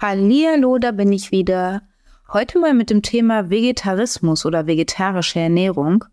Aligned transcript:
Hallihallo, 0.00 0.78
da 0.78 0.90
bin 0.90 1.12
ich 1.12 1.30
wieder. 1.30 1.82
Heute 2.32 2.58
mal 2.58 2.74
mit 2.74 2.90
dem 2.90 3.02
Thema 3.02 3.48
Vegetarismus 3.48 4.44
oder 4.44 4.66
vegetarische 4.66 5.38
Ernährung. 5.38 6.04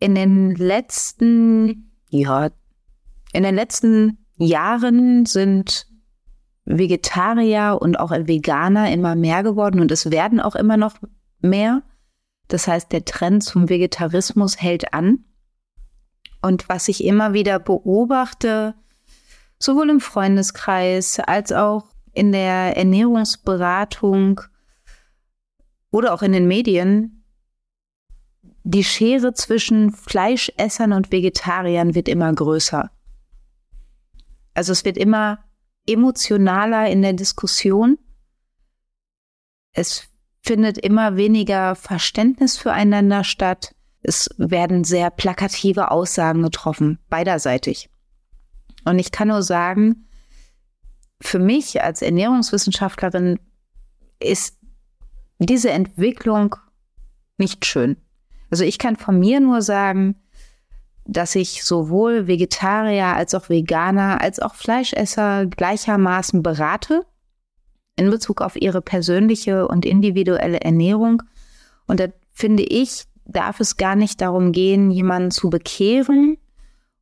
In 0.00 0.14
den 0.14 0.54
letzten, 0.54 1.92
ja, 2.08 2.48
in 3.34 3.42
den 3.42 3.54
letzten 3.54 4.24
Jahren 4.38 5.26
sind 5.26 5.88
Vegetarier 6.64 7.76
und 7.82 8.00
auch 8.00 8.12
Veganer 8.12 8.90
immer 8.90 9.14
mehr 9.14 9.42
geworden 9.42 9.80
und 9.80 9.90
es 9.90 10.10
werden 10.10 10.40
auch 10.40 10.54
immer 10.54 10.78
noch 10.78 10.94
mehr. 11.40 11.82
Das 12.46 12.66
heißt, 12.66 12.92
der 12.92 13.04
Trend 13.04 13.44
zum 13.44 13.68
Vegetarismus 13.68 14.58
hält 14.58 14.94
an. 14.94 15.26
Und 16.40 16.68
was 16.68 16.88
ich 16.88 17.04
immer 17.04 17.32
wieder 17.32 17.58
beobachte, 17.58 18.74
sowohl 19.58 19.90
im 19.90 20.00
Freundeskreis 20.00 21.18
als 21.20 21.52
auch 21.52 21.86
in 22.12 22.32
der 22.32 22.76
Ernährungsberatung 22.76 24.40
oder 25.90 26.14
auch 26.14 26.22
in 26.22 26.32
den 26.32 26.46
Medien, 26.46 27.24
die 28.64 28.84
Schere 28.84 29.32
zwischen 29.32 29.92
Fleischessern 29.92 30.92
und 30.92 31.10
Vegetariern 31.10 31.94
wird 31.94 32.08
immer 32.08 32.32
größer. 32.32 32.90
Also 34.54 34.72
es 34.72 34.84
wird 34.84 34.98
immer 34.98 35.38
emotionaler 35.86 36.90
in 36.90 37.00
der 37.02 37.14
Diskussion. 37.14 37.98
Es 39.72 40.08
findet 40.42 40.78
immer 40.78 41.16
weniger 41.16 41.76
Verständnis 41.76 42.58
füreinander 42.58 43.24
statt. 43.24 43.74
Es 44.02 44.28
werden 44.38 44.84
sehr 44.84 45.10
plakative 45.10 45.90
Aussagen 45.90 46.42
getroffen, 46.42 46.98
beiderseitig. 47.08 47.90
Und 48.84 48.98
ich 48.98 49.12
kann 49.12 49.28
nur 49.28 49.42
sagen, 49.42 50.08
für 51.20 51.38
mich 51.38 51.82
als 51.82 52.00
Ernährungswissenschaftlerin 52.02 53.40
ist 54.20 54.56
diese 55.38 55.70
Entwicklung 55.70 56.56
nicht 57.38 57.66
schön. 57.66 57.96
Also 58.50 58.64
ich 58.64 58.78
kann 58.78 58.96
von 58.96 59.18
mir 59.18 59.40
nur 59.40 59.62
sagen, 59.62 60.16
dass 61.04 61.34
ich 61.34 61.64
sowohl 61.64 62.26
Vegetarier 62.26 63.06
als 63.06 63.34
auch 63.34 63.48
Veganer 63.48 64.20
als 64.20 64.40
auch 64.40 64.54
Fleischesser 64.54 65.46
gleichermaßen 65.46 66.42
berate 66.42 67.06
in 67.96 68.10
Bezug 68.10 68.42
auf 68.42 68.56
ihre 68.56 68.82
persönliche 68.82 69.66
und 69.66 69.84
individuelle 69.84 70.60
Ernährung. 70.60 71.22
Und 71.86 71.98
da 72.00 72.08
finde 72.32 72.62
ich, 72.62 73.04
darf 73.28 73.60
es 73.60 73.76
gar 73.76 73.94
nicht 73.94 74.20
darum 74.20 74.50
gehen, 74.52 74.90
jemanden 74.90 75.30
zu 75.30 75.50
bekehren, 75.50 76.38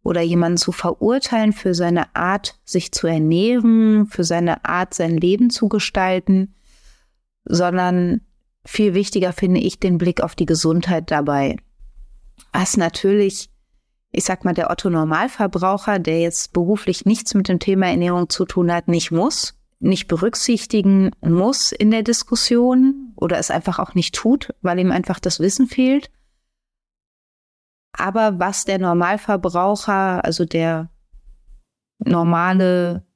oder 0.07 0.23
jemanden 0.23 0.57
zu 0.57 0.71
verurteilen 0.71 1.53
für 1.53 1.75
seine 1.75 2.15
Art, 2.15 2.55
sich 2.65 2.93
zu 2.93 3.09
ernähren, 3.09 4.07
für 4.07 4.23
seine 4.23 4.65
Art, 4.65 4.95
sein 4.95 5.17
Leben 5.17 5.51
zu 5.51 5.69
gestalten, 5.69 6.55
sondern 7.45 8.21
viel 8.65 8.95
wichtiger 8.95 9.33
finde 9.33 9.61
ich 9.61 9.81
den 9.81 9.99
Blick 9.99 10.23
auf 10.23 10.37
die 10.37 10.47
Gesundheit 10.47 11.11
dabei. 11.11 11.57
Was 12.53 12.77
natürlich, 12.77 13.51
ich 14.13 14.25
sag 14.25 14.45
mal, 14.45 14.55
der 14.55 14.71
Otto 14.71 14.91
Normalverbraucher, 14.91 15.99
der 15.99 16.21
jetzt 16.21 16.53
beruflich 16.53 17.05
nichts 17.05 17.35
mit 17.35 17.49
dem 17.49 17.59
Thema 17.59 17.89
Ernährung 17.89 18.29
zu 18.29 18.45
tun 18.45 18.73
hat, 18.73 18.87
nicht 18.87 19.11
muss, 19.11 19.55
nicht 19.81 20.07
berücksichtigen 20.07 21.11
muss 21.21 21.73
in 21.73 21.91
der 21.91 22.03
Diskussion 22.03 23.13
oder 23.17 23.39
es 23.39 23.51
einfach 23.51 23.81
auch 23.81 23.95
nicht 23.95 24.15
tut, 24.15 24.55
weil 24.63 24.79
ihm 24.79 24.93
einfach 24.93 25.19
das 25.19 25.41
Wissen 25.41 25.67
fehlt. 25.67 26.11
Aber 27.97 28.39
was 28.39 28.65
der 28.65 28.79
Normalverbraucher, 28.79 30.25
also 30.25 30.45
der 30.45 30.91
normale 31.99 33.07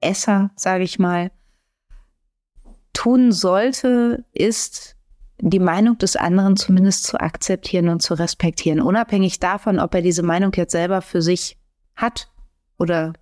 Esser, 0.00 0.50
sage 0.56 0.84
ich 0.84 0.98
mal, 0.98 1.30
tun 2.92 3.32
sollte, 3.32 4.24
ist 4.32 4.96
die 5.38 5.58
Meinung 5.58 5.98
des 5.98 6.16
anderen 6.16 6.56
zumindest 6.56 7.04
zu 7.04 7.20
akzeptieren 7.20 7.88
und 7.88 8.02
zu 8.02 8.14
respektieren, 8.14 8.80
unabhängig 8.80 9.38
davon, 9.38 9.78
ob 9.78 9.94
er 9.94 10.02
diese 10.02 10.22
Meinung 10.22 10.52
jetzt 10.54 10.72
selber 10.72 11.02
für 11.02 11.20
sich 11.20 11.58
hat 11.94 12.30
oder 12.78 13.12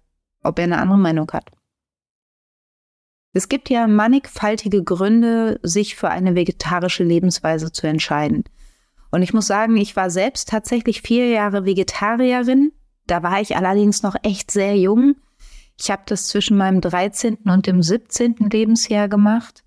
ob 0.42 0.58
er 0.58 0.64
eine 0.64 0.78
andere 0.78 0.98
Meinung 0.98 1.30
hat. 1.32 1.50
Es 3.32 3.48
gibt 3.48 3.69
ja 3.69 3.88
mannigfaltige 3.88 4.84
Gründe, 4.84 5.58
sich 5.62 5.97
für 5.97 6.08
eine 6.08 6.36
vegetarische 6.36 7.03
Lebensweise 7.03 7.72
zu 7.72 7.88
entscheiden. 7.88 8.44
Und 9.14 9.22
ich 9.22 9.32
muss 9.32 9.47
sagen, 9.47 9.76
ich 9.76 9.94
war 9.94 10.10
selbst 10.10 10.48
tatsächlich 10.48 11.00
vier 11.00 11.28
Jahre 11.28 11.64
Vegetarierin. 11.64 12.72
Da 13.06 13.22
war 13.22 13.41
ich 13.41 13.56
allerdings 13.56 14.02
noch 14.02 14.16
echt 14.25 14.50
sehr 14.50 14.76
jung. 14.76 15.14
Ich 15.80 15.92
habe 15.92 16.02
das 16.06 16.26
zwischen 16.26 16.56
meinem 16.56 16.80
13. 16.80 17.36
und 17.44 17.69
dem 17.69 17.80
17. 17.80 18.34
Lebensjahr 18.50 19.08
gemacht. 19.08 19.62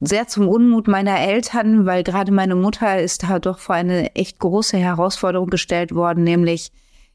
Sehr 0.00 0.28
zum 0.28 0.48
Unmut 0.48 0.88
meiner 0.88 1.20
Eltern, 1.20 1.84
weil 1.84 2.02
gerade 2.02 2.32
meine 2.32 2.54
Mutter 2.54 2.98
ist 2.98 3.24
da 3.24 3.38
doch 3.38 3.58
vor 3.58 3.74
eine 3.74 4.16
echt 4.16 4.38
große 4.38 4.78
Herausforderung 4.78 5.50
gestellt 5.50 5.94
worden, 5.94 6.24
nämlich 6.24 6.72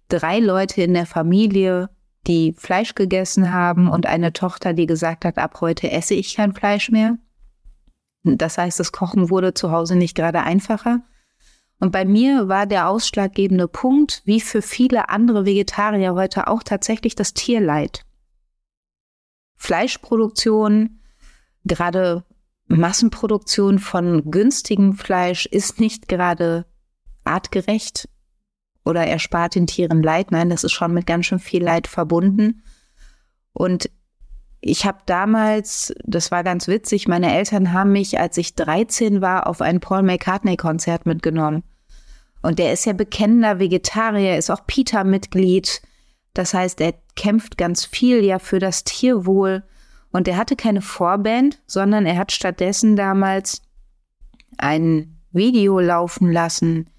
drei 0.09 0.37
Leute 0.37 0.83
in 0.83 0.93
der 0.93 1.07
Familie, 1.07 1.89
die 2.27 2.53
Fleisch 2.55 2.93
gegessen 2.93 3.51
haben 3.51 3.89
und 3.89 4.05
eine 4.05 4.33
Tochter, 4.33 4.73
die 4.73 4.85
gesagt 4.85 5.25
hat, 5.25 5.39
ab 5.39 5.61
heute 5.61 5.89
esse 5.89 6.13
ich 6.13 6.35
kein 6.35 6.53
Fleisch 6.53 6.91
mehr. 6.91 7.17
Das 8.23 8.59
heißt, 8.59 8.79
das 8.79 8.91
Kochen 8.91 9.31
wurde 9.31 9.55
zu 9.55 9.71
Hause 9.71 9.95
nicht 9.95 10.13
gerade 10.13 10.43
einfacher. 10.43 11.01
Und 11.83 11.91
bei 11.91 12.05
mir 12.05 12.47
war 12.47 12.65
der 12.65 12.87
ausschlaggebende 12.87 13.67
Punkt, 13.67 14.21
wie 14.23 14.39
für 14.39 14.61
viele 14.61 15.09
andere 15.09 15.45
Vegetarier 15.45 16.13
heute 16.13 16.47
auch 16.47 16.63
tatsächlich 16.63 17.13
das 17.13 17.33
Tierleid. 17.33 18.05
Fleischproduktion, 19.57 21.01
gerade 21.65 22.23
Massenproduktion 22.67 23.79
von 23.79 24.31
günstigem 24.31 24.93
Fleisch 24.93 25.45
ist 25.45 25.81
nicht 25.81 26.07
gerade 26.07 26.65
artgerecht 27.25 28.07
oder 28.85 29.05
erspart 29.05 29.55
den 29.55 29.67
Tieren 29.67 30.01
Leid. 30.01 30.31
Nein, 30.31 30.49
das 30.49 30.63
ist 30.63 30.71
schon 30.71 30.93
mit 30.93 31.05
ganz 31.05 31.25
schön 31.25 31.39
viel 31.39 31.65
Leid 31.65 31.87
verbunden. 31.87 32.63
Und 33.51 33.89
ich 34.61 34.85
habe 34.85 34.99
damals, 35.05 35.93
das 36.05 36.31
war 36.31 36.45
ganz 36.45 36.69
witzig, 36.69 37.09
meine 37.09 37.35
Eltern 37.35 37.73
haben 37.73 37.91
mich, 37.91 38.21
als 38.21 38.37
ich 38.37 38.55
13 38.55 39.19
war, 39.19 39.47
auf 39.47 39.59
ein 39.59 39.81
Paul 39.81 40.03
McCartney-Konzert 40.03 41.05
mitgenommen. 41.05 41.63
Und 42.43 42.59
der 42.59 42.73
ist 42.73 42.85
ja 42.85 42.93
bekennender 42.93 43.57
Vegetarier, 43.57 44.37
ist 44.37 44.51
auch 44.51 44.67
PETA-Mitglied. 44.67 45.81
Das 46.33 46.53
heißt, 46.53 46.81
er 46.81 46.93
kämpft 47.15 47.57
ganz 47.57 47.85
viel 47.85 48.23
ja 48.23 48.37
für 48.37 48.59
das 48.59 48.83
Tierwohl. 48.83 49.63
Und 50.11 50.27
er 50.27 50.37
hatte 50.37 50.55
keine 50.55 50.81
Vorband, 50.81 51.61
sondern 51.65 52.05
er 52.05 52.17
hat 52.17 52.31
stattdessen 52.31 52.95
damals 52.95 53.61
ein 54.57 55.17
Video 55.31 55.79
laufen 55.79 56.31
lassen, 56.31 56.89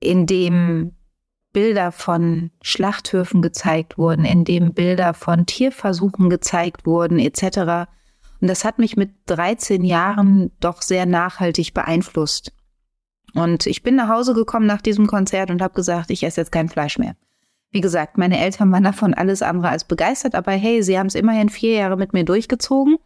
in 0.00 0.26
dem 0.26 0.92
Bilder 1.52 1.92
von 1.92 2.50
Schlachthöfen 2.60 3.40
gezeigt 3.40 3.96
wurden, 3.96 4.24
in 4.24 4.44
dem 4.44 4.74
Bilder 4.74 5.14
von 5.14 5.46
Tierversuchen 5.46 6.28
gezeigt 6.28 6.84
wurden, 6.84 7.18
etc. 7.18 7.88
Und 8.40 8.48
das 8.48 8.64
hat 8.64 8.78
mich 8.78 8.96
mit 8.96 9.12
13 9.26 9.84
Jahren 9.84 10.50
doch 10.60 10.82
sehr 10.82 11.06
nachhaltig 11.06 11.74
beeinflusst. 11.74 12.52
Und 13.34 13.66
ich 13.66 13.82
bin 13.82 13.96
nach 13.96 14.08
Hause 14.08 14.34
gekommen 14.34 14.66
nach 14.66 14.80
diesem 14.80 15.06
Konzert 15.06 15.50
und 15.50 15.62
habe 15.62 15.74
gesagt, 15.74 16.10
ich 16.10 16.22
esse 16.22 16.40
jetzt 16.40 16.52
kein 16.52 16.68
Fleisch 16.68 16.98
mehr. 16.98 17.14
Wie 17.70 17.80
gesagt, 17.80 18.16
meine 18.16 18.38
Eltern 18.38 18.72
waren 18.72 18.84
davon 18.84 19.12
alles 19.12 19.42
andere 19.42 19.68
als 19.68 19.84
begeistert, 19.84 20.34
aber 20.34 20.52
hey, 20.52 20.82
sie 20.82 20.98
haben 20.98 21.08
es 21.08 21.14
immerhin 21.14 21.50
vier 21.50 21.74
Jahre 21.74 21.96
mit 21.96 22.14
mir 22.14 22.24
durchgezogen. 22.24 22.96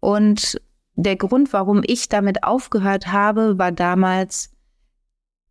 Und 0.00 0.60
der 0.96 1.16
Grund, 1.16 1.52
warum 1.52 1.82
ich 1.86 2.08
damit 2.08 2.42
aufgehört 2.42 3.12
habe, 3.12 3.58
war 3.58 3.70
damals, 3.70 4.50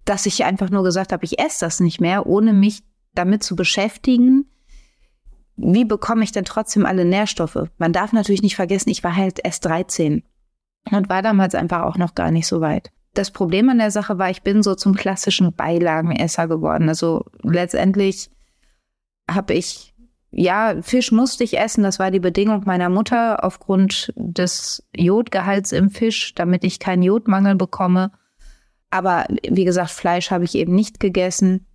dass 0.04 0.26
ich 0.26 0.44
einfach 0.44 0.70
nur 0.70 0.84
gesagt 0.84 1.14
habe, 1.14 1.24
ich 1.24 1.40
esse 1.40 1.66
das 1.66 1.80
nicht 1.80 2.02
mehr, 2.02 2.26
ohne 2.26 2.52
mich 2.52 2.84
damit 3.14 3.44
zu 3.44 3.56
beschäftigen, 3.56 4.46
wie 5.56 5.86
bekomme 5.86 6.24
ich 6.24 6.32
denn 6.32 6.46
trotzdem 6.46 6.86
alle 6.86 7.06
Nährstoffe? 7.06 7.70
Man 7.78 7.94
darf 7.94 8.14
natürlich 8.14 8.42
nicht 8.42 8.56
vergessen, 8.56 8.90
ich 8.90 9.04
war 9.04 9.16
halt 9.16 9.40
erst 9.44 9.66
13 9.66 10.24
und 10.92 11.10
war 11.10 11.22
damals 11.22 11.56
einfach 11.56 11.84
auch 11.84 11.98
noch 11.98 12.16
gar 12.16 12.32
nicht 12.32 12.48
so 12.48 12.62
weit 12.62 12.92
das 13.14 13.32
Problem 13.32 13.70
an 13.70 13.80
der 13.80 13.92
Sache 13.92 14.18
war, 14.18 14.30
ich 14.30 14.44
bin 14.44 14.64
so 14.64 14.76
zum 14.76 14.96
klassischen 14.96 15.54
Beilagenesser 15.54 16.48
geworden. 16.48 16.90
Also 16.90 17.26
letztendlich 17.42 18.30
habe 19.30 19.54
ich, 19.54 19.94
ja, 20.32 20.76
Fisch 20.82 21.12
musste 21.12 21.44
ich 21.44 21.58
essen. 21.58 21.84
Das 21.84 22.00
war 22.00 22.12
die 22.12 22.20
Bedingung 22.20 22.64
meiner 22.66 22.90
Mutter 22.90 23.44
aufgrund 23.44 24.14
des 24.16 24.88
Jodgehalts 24.96 25.72
im 25.72 25.90
Fisch, 25.90 26.36
damit 26.36 26.64
ich 26.64 26.80
keinen 26.80 27.04
Jodmangel 27.04 27.56
bekomme. 27.56 28.12
Aber 28.92 29.26
wie 29.48 29.66
gesagt, 29.66 29.92
Fleisch 29.92 30.32
habe 30.32 30.44
ich 30.44 30.56
eben 30.56 30.74
nicht 30.74 31.00
gegessen. 31.00 31.66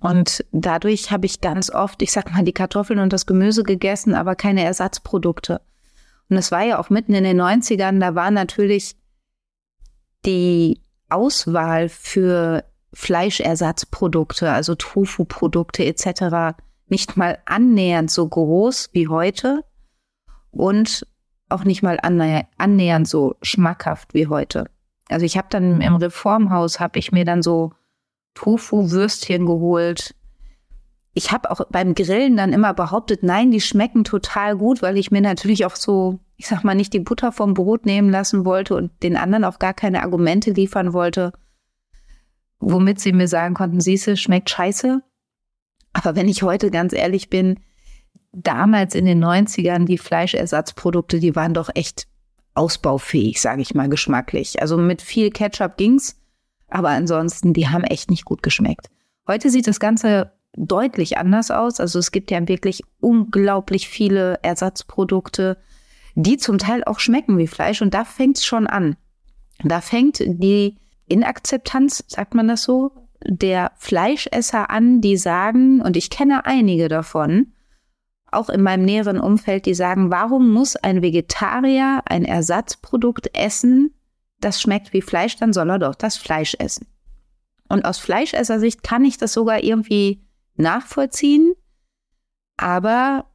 Und 0.00 0.44
dadurch 0.52 1.10
habe 1.10 1.26
ich 1.26 1.40
ganz 1.40 1.70
oft, 1.70 2.02
ich 2.02 2.12
sag 2.12 2.32
mal, 2.32 2.44
die 2.44 2.52
Kartoffeln 2.52 3.00
und 3.00 3.12
das 3.12 3.26
Gemüse 3.26 3.62
gegessen, 3.64 4.14
aber 4.14 4.36
keine 4.36 4.62
Ersatzprodukte. 4.64 5.60
Und 6.30 6.36
es 6.36 6.52
war 6.52 6.62
ja 6.62 6.78
auch 6.78 6.88
mitten 6.88 7.14
in 7.14 7.24
den 7.24 7.40
90ern, 7.40 7.98
da 7.98 8.14
war 8.14 8.30
natürlich 8.30 8.96
die 10.24 10.80
Auswahl 11.08 11.88
für 11.88 12.64
Fleischersatzprodukte, 12.94 14.50
also 14.50 14.74
Tofu-Produkte 14.74 15.84
etc. 15.84 16.56
nicht 16.88 17.16
mal 17.16 17.38
annähernd 17.46 18.10
so 18.10 18.28
groß 18.28 18.90
wie 18.92 19.08
heute 19.08 19.64
und 20.50 21.06
auch 21.48 21.64
nicht 21.64 21.82
mal 21.82 21.98
annähernd 22.00 23.08
so 23.08 23.36
schmackhaft 23.42 24.14
wie 24.14 24.26
heute. 24.26 24.70
Also 25.08 25.26
ich 25.26 25.36
habe 25.36 25.48
dann 25.50 25.80
im 25.80 25.96
Reformhaus 25.96 26.80
habe 26.80 26.98
ich 26.98 27.12
mir 27.12 27.24
dann 27.24 27.42
so 27.42 27.72
Tofu-Würstchen 28.34 29.44
geholt. 29.46 30.14
Ich 31.14 31.32
habe 31.32 31.50
auch 31.50 31.60
beim 31.70 31.94
Grillen 31.94 32.36
dann 32.36 32.54
immer 32.54 32.72
behauptet, 32.72 33.22
nein, 33.22 33.50
die 33.50 33.60
schmecken 33.60 34.04
total 34.04 34.56
gut, 34.56 34.80
weil 34.80 34.96
ich 34.96 35.10
mir 35.10 35.20
natürlich 35.20 35.66
auch 35.66 35.76
so, 35.76 36.20
ich 36.42 36.48
sag 36.48 36.64
mal, 36.64 36.74
nicht 36.74 36.92
die 36.92 36.98
Butter 36.98 37.30
vom 37.30 37.54
Brot 37.54 37.86
nehmen 37.86 38.10
lassen 38.10 38.44
wollte 38.44 38.74
und 38.74 38.90
den 39.04 39.16
anderen 39.16 39.44
auch 39.44 39.60
gar 39.60 39.74
keine 39.74 40.02
Argumente 40.02 40.50
liefern 40.50 40.92
wollte, 40.92 41.32
womit 42.58 42.98
sie 42.98 43.12
mir 43.12 43.28
sagen 43.28 43.54
konnten, 43.54 43.80
siehste, 43.80 44.16
schmeckt 44.16 44.50
scheiße. 44.50 45.02
Aber 45.92 46.16
wenn 46.16 46.26
ich 46.26 46.42
heute 46.42 46.72
ganz 46.72 46.94
ehrlich 46.94 47.30
bin, 47.30 47.60
damals 48.32 48.96
in 48.96 49.04
den 49.04 49.24
90ern 49.24 49.84
die 49.84 49.98
Fleischersatzprodukte, 49.98 51.20
die 51.20 51.36
waren 51.36 51.54
doch 51.54 51.70
echt 51.76 52.08
ausbaufähig, 52.54 53.40
sage 53.40 53.62
ich 53.62 53.76
mal, 53.76 53.88
geschmacklich. 53.88 54.60
Also 54.60 54.76
mit 54.76 55.00
viel 55.00 55.30
Ketchup 55.30 55.76
ging's, 55.76 56.20
aber 56.66 56.88
ansonsten, 56.88 57.52
die 57.52 57.68
haben 57.68 57.84
echt 57.84 58.10
nicht 58.10 58.24
gut 58.24 58.42
geschmeckt. 58.42 58.88
Heute 59.28 59.48
sieht 59.48 59.68
das 59.68 59.78
Ganze 59.78 60.32
deutlich 60.56 61.18
anders 61.18 61.52
aus. 61.52 61.78
Also 61.78 62.00
es 62.00 62.10
gibt 62.10 62.32
ja 62.32 62.48
wirklich 62.48 62.82
unglaublich 62.98 63.88
viele 63.88 64.40
Ersatzprodukte, 64.42 65.56
die 66.14 66.36
zum 66.36 66.58
Teil 66.58 66.84
auch 66.84 66.98
schmecken 66.98 67.38
wie 67.38 67.46
Fleisch 67.46 67.82
und 67.82 67.94
da 67.94 68.04
fängt's 68.04 68.44
schon 68.44 68.66
an. 68.66 68.96
Da 69.64 69.80
fängt 69.80 70.18
die 70.20 70.76
Inakzeptanz, 71.06 72.04
sagt 72.08 72.34
man 72.34 72.48
das 72.48 72.62
so, 72.62 72.92
der 73.24 73.72
Fleischesser 73.76 74.70
an, 74.70 75.00
die 75.00 75.16
sagen, 75.16 75.80
und 75.80 75.96
ich 75.96 76.10
kenne 76.10 76.44
einige 76.46 76.88
davon, 76.88 77.52
auch 78.30 78.48
in 78.48 78.62
meinem 78.62 78.84
näheren 78.84 79.20
Umfeld, 79.20 79.66
die 79.66 79.74
sagen, 79.74 80.10
warum 80.10 80.50
muss 80.50 80.76
ein 80.76 81.02
Vegetarier 81.02 82.02
ein 82.06 82.24
Ersatzprodukt 82.24 83.36
essen, 83.36 83.94
das 84.40 84.60
schmeckt 84.60 84.92
wie 84.92 85.02
Fleisch, 85.02 85.36
dann 85.36 85.52
soll 85.52 85.70
er 85.70 85.78
doch 85.78 85.94
das 85.94 86.16
Fleisch 86.16 86.56
essen. 86.58 86.86
Und 87.68 87.84
aus 87.84 87.98
Fleischessersicht 87.98 88.82
kann 88.82 89.04
ich 89.04 89.18
das 89.18 89.32
sogar 89.32 89.62
irgendwie 89.62 90.22
nachvollziehen, 90.56 91.52
aber 92.56 93.26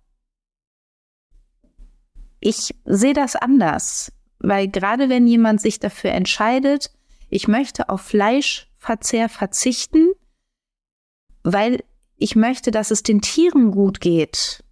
ich 2.39 2.75
sehe 2.86 3.13
das 3.13 3.36
anders, 3.36 4.12
weil 4.39 4.68
gerade 4.68 5.10
wenn 5.10 5.28
jemand 5.28 5.62
sich 5.62 5.80
dafür 5.80 6.12
entscheidet, 6.12 6.92
ich 7.30 7.48
möchte 7.48 7.89
auf 7.89 8.01
Fleischverzehr 8.01 9.30
verzichten, 9.30 10.12
weil 11.44 11.84
ich 12.18 12.36
möchte, 12.36 12.72
dass 12.72 12.92
es 12.92 13.04
den 13.04 13.22
Tieren 13.22 13.72
gut 13.72 14.00
geht, 14.01 14.63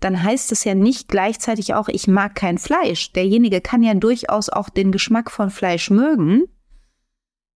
dann 0.00 0.22
heißt 0.22 0.52
es 0.52 0.64
ja 0.64 0.74
nicht 0.74 1.08
gleichzeitig 1.08 1.74
auch, 1.74 1.88
ich 1.88 2.06
mag 2.06 2.34
kein 2.34 2.58
Fleisch. 2.58 3.12
Derjenige 3.12 3.60
kann 3.60 3.82
ja 3.82 3.94
durchaus 3.94 4.50
auch 4.50 4.68
den 4.68 4.92
Geschmack 4.92 5.30
von 5.30 5.50
Fleisch 5.50 5.90
mögen, 5.90 6.44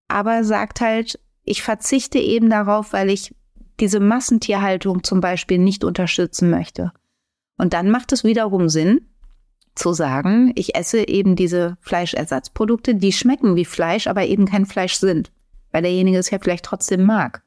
aber 0.07 0.43
sagt 0.43 0.81
halt, 0.81 1.19
ich 1.43 1.61
verzichte 1.61 2.17
eben 2.17 2.49
darauf, 2.49 2.93
weil 2.93 3.09
ich 3.09 3.35
diese 3.79 3.99
Massentierhaltung 3.99 5.03
zum 5.03 5.21
Beispiel 5.21 5.57
nicht 5.57 5.83
unterstützen 5.83 6.49
möchte. 6.49 6.91
Und 7.57 7.73
dann 7.73 7.91
macht 7.91 8.11
es 8.11 8.23
wiederum 8.23 8.69
Sinn, 8.69 9.07
zu 9.79 9.93
sagen, 9.93 10.51
ich 10.55 10.75
esse 10.75 11.07
eben 11.07 11.35
diese 11.35 11.77
Fleischersatzprodukte, 11.81 12.95
die 12.95 13.11
schmecken 13.11 13.55
wie 13.55 13.65
Fleisch, 13.65 14.07
aber 14.07 14.25
eben 14.25 14.45
kein 14.45 14.65
Fleisch 14.65 14.95
sind, 14.95 15.31
weil 15.71 15.81
derjenige 15.81 16.17
es 16.17 16.29
ja 16.29 16.39
vielleicht 16.39 16.65
trotzdem 16.65 17.03
mag. 17.03 17.43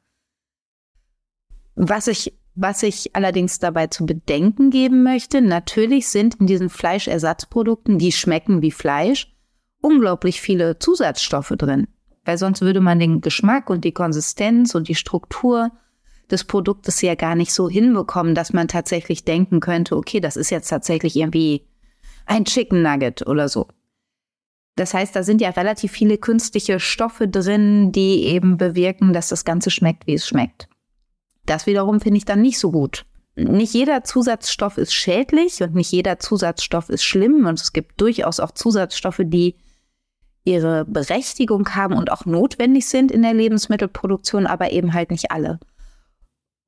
Was 1.75 2.07
ich 2.07 2.33
was 2.55 2.83
ich 2.83 3.15
allerdings 3.15 3.57
dabei 3.57 3.87
zu 3.87 4.05
bedenken 4.05 4.69
geben 4.69 5.01
möchte, 5.01 5.41
natürlich 5.41 6.07
sind 6.07 6.35
in 6.35 6.45
diesen 6.45 6.69
Fleischersatzprodukten, 6.69 7.97
die 7.97 8.11
schmecken 8.11 8.61
wie 8.61 8.69
Fleisch, 8.69 9.33
unglaublich 9.81 10.39
viele 10.39 10.77
Zusatzstoffe 10.77 11.53
drin. 11.57 11.87
Weil 12.25 12.37
sonst 12.37 12.61
würde 12.61 12.79
man 12.79 12.99
den 12.99 13.21
Geschmack 13.21 13.69
und 13.69 13.83
die 13.83 13.91
Konsistenz 13.91 14.75
und 14.75 14.87
die 14.87 14.95
Struktur 14.95 15.71
des 16.29 16.43
Produktes 16.43 17.01
ja 17.01 17.15
gar 17.15 17.35
nicht 17.35 17.53
so 17.53 17.69
hinbekommen, 17.69 18.35
dass 18.35 18.53
man 18.53 18.67
tatsächlich 18.67 19.25
denken 19.25 19.59
könnte, 19.59 19.97
okay, 19.97 20.19
das 20.19 20.37
ist 20.37 20.51
jetzt 20.51 20.69
tatsächlich 20.69 21.15
irgendwie 21.15 21.65
ein 22.25 22.45
Chicken 22.45 22.81
Nugget 22.81 23.25
oder 23.27 23.49
so. 23.49 23.67
Das 24.75 24.93
heißt, 24.93 25.15
da 25.15 25.23
sind 25.23 25.41
ja 25.41 25.49
relativ 25.51 25.91
viele 25.91 26.17
künstliche 26.17 26.79
Stoffe 26.79 27.27
drin, 27.27 27.91
die 27.91 28.25
eben 28.25 28.57
bewirken, 28.57 29.13
dass 29.13 29.29
das 29.29 29.45
Ganze 29.45 29.69
schmeckt, 29.69 30.07
wie 30.07 30.15
es 30.15 30.27
schmeckt. 30.27 30.67
Das 31.45 31.67
wiederum 31.67 32.01
finde 32.01 32.17
ich 32.17 32.25
dann 32.25 32.41
nicht 32.41 32.57
so 32.57 32.71
gut. 32.71 33.05
Nicht 33.35 33.73
jeder 33.73 34.03
Zusatzstoff 34.03 34.77
ist 34.77 34.93
schädlich 34.93 35.61
und 35.61 35.75
nicht 35.75 35.91
jeder 35.91 36.19
Zusatzstoff 36.19 36.89
ist 36.89 37.03
schlimm 37.03 37.45
und 37.45 37.59
es 37.59 37.73
gibt 37.73 37.99
durchaus 37.99 38.39
auch 38.39 38.51
Zusatzstoffe, 38.51 39.21
die 39.23 39.55
ihre 40.43 40.85
Berechtigung 40.85 41.69
haben 41.69 41.95
und 41.95 42.11
auch 42.11 42.25
notwendig 42.25 42.87
sind 42.87 43.11
in 43.11 43.21
der 43.21 43.33
Lebensmittelproduktion, 43.33 44.45
aber 44.45 44.71
eben 44.71 44.93
halt 44.93 45.09
nicht 45.09 45.31
alle. 45.31 45.59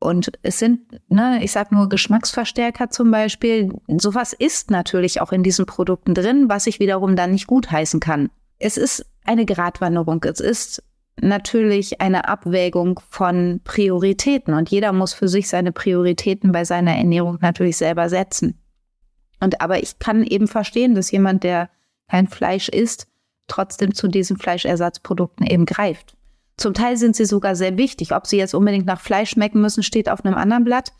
Und 0.06 0.32
es 0.44 0.60
sind, 0.60 0.82
ne, 1.10 1.40
ich 1.44 1.52
sag 1.52 1.72
nur 1.72 1.90
Geschmacksverstärker 1.90 2.92
zum 2.92 3.10
Beispiel. 3.10 3.74
Sowas 3.88 4.34
ist 4.34 4.70
natürlich 4.70 5.20
auch 5.20 5.32
in 5.32 5.42
diesen 5.42 5.66
Produkten 5.66 6.14
drin, 6.14 6.46
was 6.48 6.68
ich 6.68 6.80
wiederum 6.80 7.16
dann 7.16 7.32
nicht 7.32 7.48
gutheißen 7.48 8.00
kann. 8.00 8.30
Es 8.60 8.78
ist 8.78 9.04
eine 9.26 9.48
Gratwanderung. 9.48 10.24
Es 10.24 10.40
ist 10.40 10.84
natürlich 11.20 12.02
eine 12.02 12.28
Abwägung 12.28 13.00
von 13.10 13.62
Prioritäten 13.64 14.54
und 14.54 14.70
jeder 14.70 14.94
muss 14.94 15.14
für 15.14 15.28
sich 15.28 15.48
seine 15.48 15.72
Prioritäten 15.72 16.52
bei 16.52 16.66
seiner 16.66 16.96
Ernährung 16.96 17.40
natürlich 17.42 17.78
selber 17.78 18.08
setzen. 18.08 18.62
Und 19.40 19.60
aber 19.60 19.82
ich 19.82 19.98
kann 19.98 20.24
eben 20.24 20.48
verstehen, 20.48 20.94
dass 20.94 21.10
jemand, 21.10 21.44
der 21.44 21.70
kein 22.10 22.28
Fleisch 22.28 22.70
isst, 22.70 23.08
trotzdem 23.48 23.96
zu 23.96 24.08
diesen 24.08 24.38
Fleischersatzprodukten 24.38 25.48
eben 25.48 25.66
greift. 25.66 26.16
Zum 26.58 26.74
Teil 26.74 26.98
sind 26.98 27.16
sie 27.16 27.26
sogar 27.26 27.56
sehr 27.56 27.78
wichtig. 27.78 28.14
Ob 28.14 28.28
sie 28.28 28.38
jetzt 28.38 28.56
unbedingt 28.56 28.86
nach 28.86 29.02
Fleisch 29.02 29.32
schmecken 29.32 29.62
müssen, 29.62 29.84
steht 29.84 30.10
auf 30.10 30.24
einem 30.24 30.36
anderen 30.36 30.64
Blatt. 30.64 30.94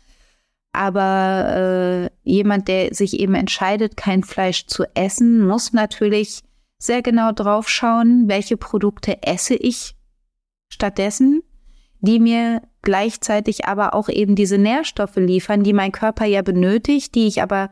Aber 0.72 2.10
äh, 2.12 2.30
jemand, 2.30 2.68
der 2.68 2.94
sich 2.94 3.18
eben 3.18 3.34
entscheidet, 3.34 3.96
kein 3.96 4.22
Fleisch 4.22 4.66
zu 4.66 4.84
essen, 4.94 5.46
muss 5.46 5.72
natürlich 5.72 6.42
sehr 6.78 7.00
genau 7.00 7.32
drauf 7.32 7.68
schauen, 7.68 8.28
welche 8.28 8.58
Produkte 8.58 9.22
esse 9.22 9.54
ich 9.54 9.96
stattdessen, 10.68 11.42
die 12.00 12.18
mir 12.18 12.60
gleichzeitig 12.82 13.64
aber 13.64 13.94
auch 13.94 14.10
eben 14.10 14.34
diese 14.34 14.58
Nährstoffe 14.58 15.16
liefern, 15.16 15.62
die 15.62 15.72
mein 15.72 15.92
Körper 15.92 16.26
ja 16.26 16.42
benötigt, 16.42 17.14
die 17.14 17.26
ich 17.26 17.40
aber, 17.40 17.70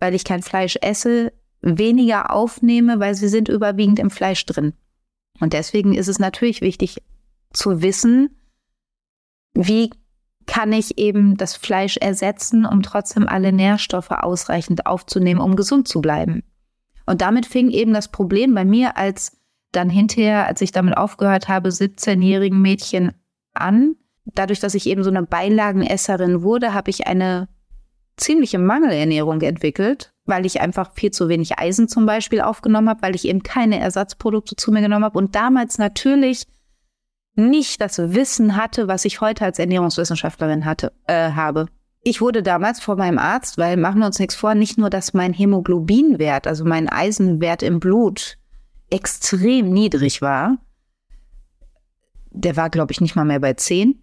weil 0.00 0.14
ich 0.14 0.24
kein 0.24 0.42
Fleisch 0.42 0.76
esse, 0.82 1.32
weniger 1.60 2.32
aufnehme, 2.32 2.98
weil 2.98 3.14
sie 3.14 3.28
sind 3.28 3.48
überwiegend 3.48 3.98
im 3.98 4.10
Fleisch 4.10 4.44
drin. 4.46 4.74
Und 5.40 5.52
deswegen 5.52 5.94
ist 5.94 6.08
es 6.08 6.18
natürlich 6.18 6.60
wichtig 6.60 7.02
zu 7.52 7.82
wissen, 7.82 8.36
wie 9.54 9.90
kann 10.46 10.72
ich 10.72 10.98
eben 10.98 11.36
das 11.36 11.56
Fleisch 11.56 11.96
ersetzen, 11.96 12.64
um 12.64 12.82
trotzdem 12.82 13.28
alle 13.28 13.52
Nährstoffe 13.52 14.10
ausreichend 14.10 14.86
aufzunehmen, 14.86 15.40
um 15.40 15.56
gesund 15.56 15.88
zu 15.88 16.00
bleiben. 16.00 16.44
Und 17.04 17.20
damit 17.20 17.46
fing 17.46 17.70
eben 17.70 17.92
das 17.92 18.08
Problem 18.08 18.54
bei 18.54 18.64
mir 18.64 18.96
als 18.96 19.36
dann 19.72 19.90
hinterher, 19.90 20.46
als 20.46 20.60
ich 20.60 20.72
damit 20.72 20.96
aufgehört 20.96 21.48
habe, 21.48 21.68
17-jährigen 21.68 22.60
Mädchen 22.60 23.12
an. 23.52 23.96
Dadurch, 24.24 24.60
dass 24.60 24.74
ich 24.74 24.86
eben 24.86 25.04
so 25.04 25.10
eine 25.10 25.22
Beilagenesserin 25.22 26.42
wurde, 26.42 26.74
habe 26.74 26.90
ich 26.90 27.06
eine 27.06 27.48
ziemliche 28.16 28.58
Mangelernährung 28.58 29.40
entwickelt, 29.42 30.12
weil 30.26 30.44
ich 30.44 30.60
einfach 30.60 30.92
viel 30.92 31.10
zu 31.10 31.28
wenig 31.28 31.58
Eisen 31.58 31.88
zum 31.88 32.04
Beispiel 32.04 32.40
aufgenommen 32.40 32.88
habe, 32.88 33.02
weil 33.02 33.14
ich 33.14 33.26
eben 33.26 33.42
keine 33.42 33.78
Ersatzprodukte 33.78 34.56
zu 34.56 34.72
mir 34.72 34.82
genommen 34.82 35.04
habe 35.04 35.18
und 35.18 35.34
damals 35.34 35.78
natürlich 35.78 36.46
nicht 37.36 37.80
das 37.80 37.98
Wissen 37.98 38.56
hatte, 38.56 38.88
was 38.88 39.04
ich 39.04 39.20
heute 39.20 39.44
als 39.44 39.58
Ernährungswissenschaftlerin 39.58 40.64
hatte, 40.64 40.92
äh, 41.06 41.32
habe. 41.32 41.66
Ich 42.02 42.20
wurde 42.20 42.42
damals 42.42 42.80
vor 42.80 42.96
meinem 42.96 43.18
Arzt, 43.18 43.58
weil 43.58 43.76
machen 43.76 43.98
wir 43.98 44.06
uns 44.06 44.18
nichts 44.18 44.34
vor, 44.34 44.54
nicht 44.54 44.78
nur, 44.78 44.90
dass 44.90 45.12
mein 45.12 45.32
Hämoglobinwert, 45.32 46.46
also 46.46 46.64
mein 46.64 46.88
Eisenwert 46.88 47.62
im 47.62 47.80
Blut 47.80 48.38
extrem 48.90 49.70
niedrig 49.70 50.22
war, 50.22 50.58
der 52.30 52.56
war, 52.56 52.70
glaube 52.70 52.92
ich, 52.92 53.00
nicht 53.00 53.16
mal 53.16 53.24
mehr 53.24 53.40
bei 53.40 53.54
10, 53.54 54.02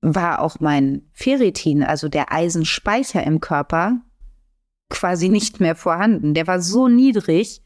war 0.00 0.40
auch 0.40 0.60
mein 0.60 1.02
Ferritin, 1.12 1.82
also 1.82 2.08
der 2.08 2.32
Eisenspeicher 2.32 3.24
im 3.24 3.40
Körper, 3.40 4.00
quasi 4.88 5.28
nicht 5.28 5.60
mehr 5.60 5.74
vorhanden. 5.74 6.34
Der 6.34 6.46
war 6.46 6.60
so 6.60 6.88
niedrig, 6.88 7.62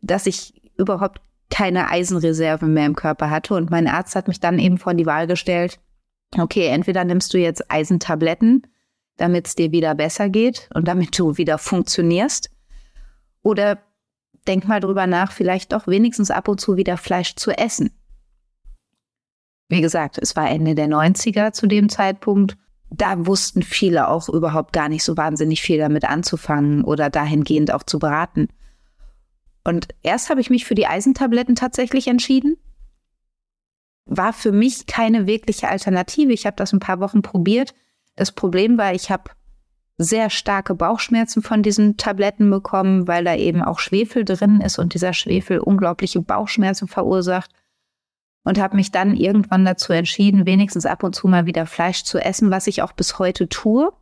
dass 0.00 0.26
ich 0.26 0.62
überhaupt 0.76 1.20
keine 1.50 1.88
Eisenreserve 1.90 2.66
mehr 2.66 2.86
im 2.86 2.96
Körper 2.96 3.30
hatte. 3.30 3.54
Und 3.54 3.70
mein 3.70 3.86
Arzt 3.86 4.14
hat 4.16 4.28
mich 4.28 4.40
dann 4.40 4.58
eben 4.58 4.78
vor 4.78 4.94
die 4.94 5.06
Wahl 5.06 5.26
gestellt, 5.26 5.78
okay, 6.38 6.66
entweder 6.66 7.04
nimmst 7.04 7.34
du 7.34 7.38
jetzt 7.38 7.70
Eisentabletten, 7.70 8.66
damit 9.16 9.46
es 9.46 9.54
dir 9.54 9.70
wieder 9.70 9.94
besser 9.94 10.30
geht 10.30 10.70
und 10.74 10.88
damit 10.88 11.18
du 11.18 11.36
wieder 11.36 11.58
funktionierst, 11.58 12.50
oder 13.42 13.78
denk 14.46 14.66
mal 14.66 14.80
drüber 14.80 15.06
nach, 15.06 15.32
vielleicht 15.32 15.72
doch 15.72 15.86
wenigstens 15.86 16.30
ab 16.30 16.48
und 16.48 16.60
zu 16.60 16.76
wieder 16.76 16.96
Fleisch 16.96 17.34
zu 17.36 17.50
essen. 17.50 17.90
wie 19.68 19.80
gesagt, 19.80 20.18
es 20.18 20.36
war 20.36 20.50
Ende 20.50 20.74
der 20.74 20.86
90er 20.86 21.52
zu 21.52 21.66
dem 21.66 21.88
Zeitpunkt. 21.88 22.58
Da 22.94 23.26
wussten 23.26 23.62
viele 23.62 24.08
auch 24.08 24.28
überhaupt 24.28 24.72
gar 24.72 24.88
nicht 24.88 25.02
so 25.02 25.16
wahnsinnig 25.16 25.62
viel 25.62 25.78
damit 25.78 26.04
anzufangen 26.04 26.84
oder 26.84 27.08
dahingehend 27.08 27.72
auch 27.72 27.82
zu 27.82 27.98
beraten. 27.98 28.48
Und 29.64 29.88
erst 30.02 30.28
habe 30.28 30.40
ich 30.40 30.50
mich 30.50 30.66
für 30.66 30.74
die 30.74 30.86
Eisentabletten 30.86 31.54
tatsächlich 31.54 32.08
entschieden. 32.08 32.56
War 34.04 34.32
für 34.32 34.52
mich 34.52 34.86
keine 34.86 35.26
wirkliche 35.26 35.68
Alternative. 35.68 36.32
Ich 36.32 36.44
habe 36.44 36.56
das 36.56 36.72
ein 36.72 36.80
paar 36.80 37.00
Wochen 37.00 37.22
probiert. 37.22 37.74
Das 38.16 38.32
Problem 38.32 38.76
war, 38.76 38.92
ich 38.92 39.10
habe 39.10 39.30
sehr 39.96 40.28
starke 40.28 40.74
Bauchschmerzen 40.74 41.42
von 41.42 41.62
diesen 41.62 41.96
Tabletten 41.96 42.50
bekommen, 42.50 43.06
weil 43.08 43.24
da 43.24 43.36
eben 43.36 43.62
auch 43.62 43.78
Schwefel 43.78 44.24
drin 44.24 44.60
ist 44.60 44.78
und 44.78 44.94
dieser 44.94 45.12
Schwefel 45.12 45.60
unglaubliche 45.60 46.20
Bauchschmerzen 46.20 46.88
verursacht. 46.88 47.50
Und 48.44 48.58
habe 48.58 48.76
mich 48.76 48.90
dann 48.90 49.14
irgendwann 49.14 49.64
dazu 49.64 49.92
entschieden, 49.92 50.46
wenigstens 50.46 50.84
ab 50.84 51.04
und 51.04 51.14
zu 51.14 51.28
mal 51.28 51.46
wieder 51.46 51.66
Fleisch 51.66 52.02
zu 52.02 52.18
essen, 52.18 52.50
was 52.50 52.66
ich 52.66 52.82
auch 52.82 52.92
bis 52.92 53.18
heute 53.18 53.48
tue. 53.48 53.92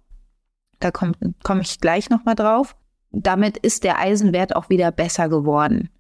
Da 0.78 0.90
komme 0.90 1.12
komm 1.42 1.60
ich 1.60 1.80
gleich 1.80 2.08
nochmal 2.08 2.36
drauf 2.36 2.74
damit 3.12 3.58
ist 3.58 3.84
der 3.84 3.98
Eisenwert 3.98 4.56
auch 4.56 4.68
wieder 4.68 4.90
besser 4.92 5.28
geworden. 5.28 5.90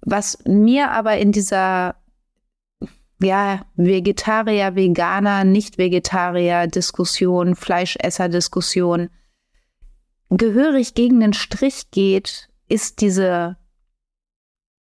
Was 0.00 0.38
mir 0.44 0.90
aber 0.90 1.16
in 1.16 1.32
dieser 1.32 1.96
ja, 3.22 3.64
Vegetarier, 3.76 4.76
Veganer, 4.76 5.44
Nicht-Vegetarier-Diskussion, 5.44 7.56
Fleischesser-Diskussion 7.56 9.08
gehörig 10.28 10.94
gegen 10.94 11.20
den 11.20 11.32
Strich 11.32 11.90
geht, 11.90 12.50
ist 12.68 13.00
diese 13.00 13.56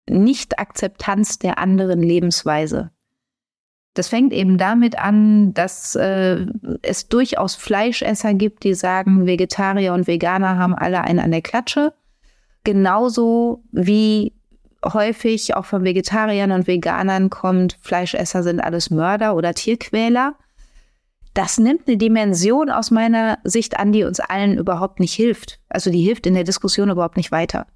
Nicht-Akzeptanz 0.10 1.40
der 1.40 1.58
anderen 1.58 2.02
Lebensweise. 2.02 2.92
Das 3.94 4.08
fängt 4.08 4.34
eben 4.34 4.58
damit 4.58 4.98
an, 4.98 5.54
dass 5.54 5.96
äh, 5.96 6.46
es 6.84 7.08
durchaus 7.08 7.56
Fleischesser 7.56 8.34
gibt, 8.34 8.64
die 8.64 8.74
sagen, 8.74 9.26
Vegetarier 9.26 9.94
und 9.94 10.08
Veganer 10.08 10.58
haben 10.58 10.76
alle 10.76 11.02
einen 11.02 11.20
an 11.20 11.32
der 11.32 11.42
Klatsche. 11.42 11.94
Genauso 12.64 13.64
wie 13.72 14.34
häufig 14.86 15.56
auch 15.56 15.66
von 15.66 15.84
Vegetariern 15.84 16.52
und 16.52 16.68
Veganern 16.68 17.30
kommt, 17.30 17.78
Fleischesser 17.82 18.44
sind 18.44 18.60
alles 18.60 18.90
Mörder 18.90 19.36
oder 19.36 19.54
Tierquäler. 19.54 20.36
Das 21.34 21.58
nimmt 21.58 21.88
eine 21.88 21.98
Dimension 21.98 22.70
aus 22.70 22.92
meiner 22.92 23.40
Sicht 23.44 23.80
an, 23.80 23.92
die 23.92 24.04
uns 24.04 24.20
allen 24.20 24.58
überhaupt 24.58 25.00
nicht 25.00 25.14
hilft. 25.14 25.60
Also 25.70 25.92
die 25.92 26.02
hilft 26.02 26.26
in 26.26 26.34
der 26.34 26.44
Diskussion 26.44 26.90
überhaupt 26.90 27.18
nicht 27.18 27.32
weiter. 27.32 27.68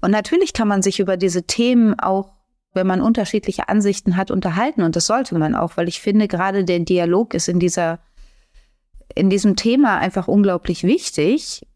Und 0.00 0.10
natürlich 0.10 0.52
kann 0.52 0.68
man 0.68 0.82
sich 0.82 1.00
über 1.00 1.16
diese 1.16 1.44
Themen 1.44 1.98
auch 1.98 2.38
wenn 2.74 2.86
man 2.86 3.00
unterschiedliche 3.00 3.68
Ansichten 3.68 4.16
hat, 4.16 4.30
unterhalten. 4.30 4.82
Und 4.82 4.96
das 4.96 5.06
sollte 5.06 5.36
man 5.36 5.54
auch, 5.54 5.76
weil 5.76 5.88
ich 5.88 6.00
finde, 6.00 6.28
gerade 6.28 6.64
der 6.64 6.80
Dialog 6.80 7.34
ist 7.34 7.48
in 7.48 7.60
dieser, 7.60 7.98
in 9.14 9.30
diesem 9.30 9.56
Thema 9.56 9.98
einfach 9.98 10.28
unglaublich 10.28 10.84
wichtig, 10.84 11.66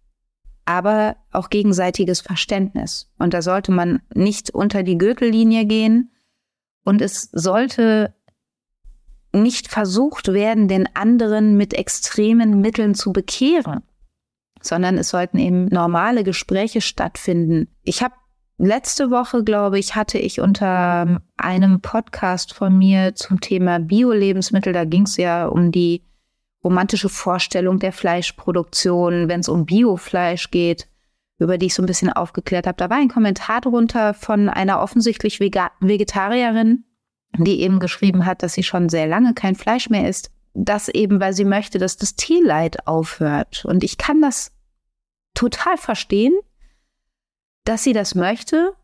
aber 0.64 1.16
auch 1.32 1.50
gegenseitiges 1.50 2.20
Verständnis. 2.20 3.10
Und 3.18 3.34
da 3.34 3.42
sollte 3.42 3.72
man 3.72 4.00
nicht 4.14 4.50
unter 4.50 4.82
die 4.82 4.98
Gürtellinie 4.98 5.66
gehen. 5.66 6.12
Und 6.84 7.00
es 7.00 7.28
sollte 7.32 8.14
nicht 9.32 9.68
versucht 9.68 10.32
werden, 10.32 10.68
den 10.68 10.88
anderen 10.94 11.56
mit 11.56 11.74
extremen 11.74 12.60
Mitteln 12.60 12.94
zu 12.94 13.12
bekehren, 13.12 13.82
sondern 14.62 14.98
es 14.98 15.10
sollten 15.10 15.38
eben 15.38 15.66
normale 15.66 16.24
Gespräche 16.24 16.80
stattfinden. 16.80 17.68
Ich 17.82 18.02
habe 18.02 18.14
Letzte 18.64 19.10
Woche, 19.10 19.42
glaube 19.42 19.80
ich, 19.80 19.96
hatte 19.96 20.18
ich 20.18 20.38
unter 20.38 21.20
einem 21.36 21.80
Podcast 21.80 22.54
von 22.54 22.78
mir 22.78 23.16
zum 23.16 23.40
Thema 23.40 23.80
Bio-Lebensmittel, 23.80 24.72
da 24.72 24.84
ging 24.84 25.02
es 25.02 25.16
ja 25.16 25.46
um 25.46 25.72
die 25.72 26.04
romantische 26.62 27.08
Vorstellung 27.08 27.80
der 27.80 27.92
Fleischproduktion, 27.92 29.28
wenn 29.28 29.40
es 29.40 29.48
um 29.48 29.66
Biofleisch 29.66 30.52
geht, 30.52 30.86
über 31.38 31.58
die 31.58 31.66
ich 31.66 31.74
so 31.74 31.82
ein 31.82 31.86
bisschen 31.86 32.12
aufgeklärt 32.12 32.68
habe. 32.68 32.76
Da 32.76 32.88
war 32.88 32.98
ein 32.98 33.08
Kommentar 33.08 33.62
drunter 33.62 34.14
von 34.14 34.48
einer 34.48 34.80
offensichtlich 34.80 35.40
Vegetarierin, 35.40 36.84
die 37.38 37.62
eben 37.62 37.80
geschrieben 37.80 38.26
hat, 38.26 38.44
dass 38.44 38.52
sie 38.52 38.62
schon 38.62 38.88
sehr 38.88 39.08
lange 39.08 39.34
kein 39.34 39.56
Fleisch 39.56 39.90
mehr 39.90 40.08
isst. 40.08 40.30
Das 40.54 40.88
eben, 40.88 41.20
weil 41.20 41.32
sie 41.32 41.44
möchte, 41.44 41.78
dass 41.78 41.96
das 41.96 42.14
Tierleid 42.14 42.86
aufhört. 42.86 43.64
Und 43.64 43.84
ich 43.84 43.98
kann 43.98 44.20
das 44.20 44.52
total 45.34 45.76
verstehen 45.76 46.34
dass 47.64 47.84
sie 47.84 47.92
das 47.92 48.14
möchte 48.14 48.74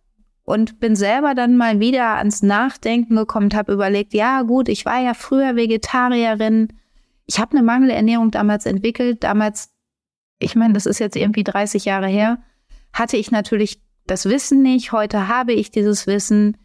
und 0.45 0.81
bin 0.81 0.97
selber 0.97 1.35
dann 1.35 1.57
mal 1.57 1.81
wieder 1.81 2.17
ans 2.17 2.43
Nachdenken 2.43 3.17
gekommen, 3.17 3.51
habe 3.55 3.73
überlegt, 3.73 4.15
ja 4.15 4.43
gut, 4.43 4.69
ich 4.69 4.85
war 4.85 5.01
ja 5.01 5.15
früher 5.15 5.57
Vegetarierin, 5.57 6.69
ich 7.27 7.39
habe 7.39 7.53
eine 7.53 7.63
Mangelernährung 7.63 8.31
damals 8.31 8.65
entwickelt, 8.67 9.25
damals, 9.25 9.71
ich 10.39 10.55
meine, 10.55 10.75
das 10.75 10.87
ist 10.87 11.01
jetzt 11.01 11.17
irgendwie 11.17 11.45
30 11.45 11.85
Jahre 11.85 12.09
her, 12.09 12.39
hatte 12.93 13.17
ich 13.17 13.31
natürlich 13.31 13.83
das 14.07 14.25
Wissen 14.25 14.63
nicht, 14.63 14.93
heute 14.93 15.29
habe 15.29 15.53
ich 15.53 15.71
dieses 15.71 16.07
Wissen, 16.07 16.57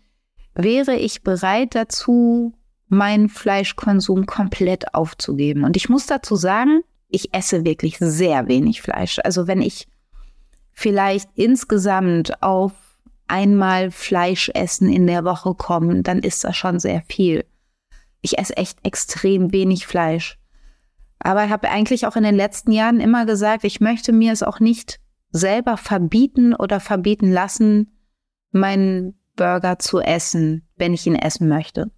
wäre 0.55 0.95
ich 0.95 1.23
bereit 1.23 1.75
dazu, 1.75 2.53
meinen 2.93 3.29
Fleischkonsum 3.29 4.25
komplett 4.25 4.93
aufzugeben. 4.93 5.63
Und 5.63 5.75
ich 5.75 5.89
muss 5.89 6.05
dazu 6.05 6.35
sagen, 6.35 6.81
ich 7.09 7.33
esse 7.33 7.65
wirklich 7.65 7.97
sehr 7.99 8.47
wenig 8.47 8.81
Fleisch. 8.81 9.19
Also 9.23 9.47
wenn 9.47 9.61
ich 9.61 9.87
vielleicht 10.71 11.29
insgesamt 11.35 12.41
auf 12.41 12.71
einmal 13.27 13.91
Fleisch 13.91 14.49
essen 14.53 14.91
in 14.91 15.07
der 15.07 15.23
Woche 15.23 15.53
kommen, 15.55 16.03
dann 16.03 16.19
ist 16.19 16.43
das 16.43 16.57
schon 16.57 16.79
sehr 16.79 17.03
viel. 17.07 17.45
Ich 18.21 18.37
esse 18.37 18.57
echt 18.57 18.79
extrem 18.85 19.51
wenig 19.51 19.85
Fleisch. 19.85 20.39
Aber 21.19 21.45
ich 21.45 21.51
habe 21.51 21.69
eigentlich 21.69 22.05
auch 22.05 22.15
in 22.15 22.23
den 22.23 22.35
letzten 22.35 22.71
Jahren 22.71 22.99
immer 22.99 23.25
gesagt, 23.25 23.63
ich 23.63 23.79
möchte 23.79 24.11
mir 24.11 24.33
es 24.33 24.43
auch 24.43 24.59
nicht 24.59 24.99
selber 25.31 25.77
verbieten 25.77 26.53
oder 26.53 26.79
verbieten 26.79 27.31
lassen, 27.31 27.91
meinen 28.51 29.17
Burger 29.35 29.79
zu 29.79 29.99
essen, 29.99 30.67
wenn 30.75 30.93
ich 30.93 31.07
ihn 31.07 31.15
essen 31.15 31.47
möchte. 31.47 31.91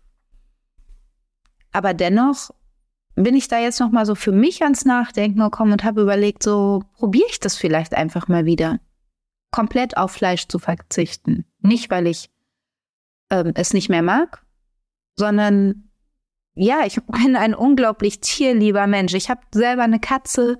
Aber 1.75 1.93
dennoch 1.93 2.51
bin 3.15 3.35
ich 3.35 3.47
da 3.47 3.59
jetzt 3.59 3.79
noch 3.79 3.91
mal 3.91 4.05
so 4.05 4.15
für 4.15 4.31
mich 4.31 4.63
ans 4.63 4.85
Nachdenken 4.85 5.39
gekommen 5.39 5.73
und 5.73 5.83
habe 5.83 6.01
überlegt, 6.01 6.41
so 6.41 6.83
probiere 6.93 7.27
ich 7.29 7.39
das 7.39 7.57
vielleicht 7.57 7.95
einfach 7.95 8.27
mal 8.27 8.45
wieder, 8.45 8.79
komplett 9.51 9.97
auf 9.97 10.11
Fleisch 10.11 10.47
zu 10.47 10.57
verzichten. 10.57 11.45
Nicht, 11.59 11.89
weil 11.89 12.07
ich 12.07 12.29
ähm, 13.29 13.51
es 13.55 13.73
nicht 13.73 13.89
mehr 13.89 14.01
mag, 14.01 14.45
sondern 15.17 15.89
ja, 16.53 16.85
ich 16.85 17.01
bin 17.07 17.35
ein 17.35 17.53
unglaublich 17.53 18.21
tierlieber 18.21 18.87
Mensch. 18.87 19.13
Ich 19.13 19.29
habe 19.29 19.41
selber 19.53 19.83
eine 19.83 19.99
Katze 19.99 20.57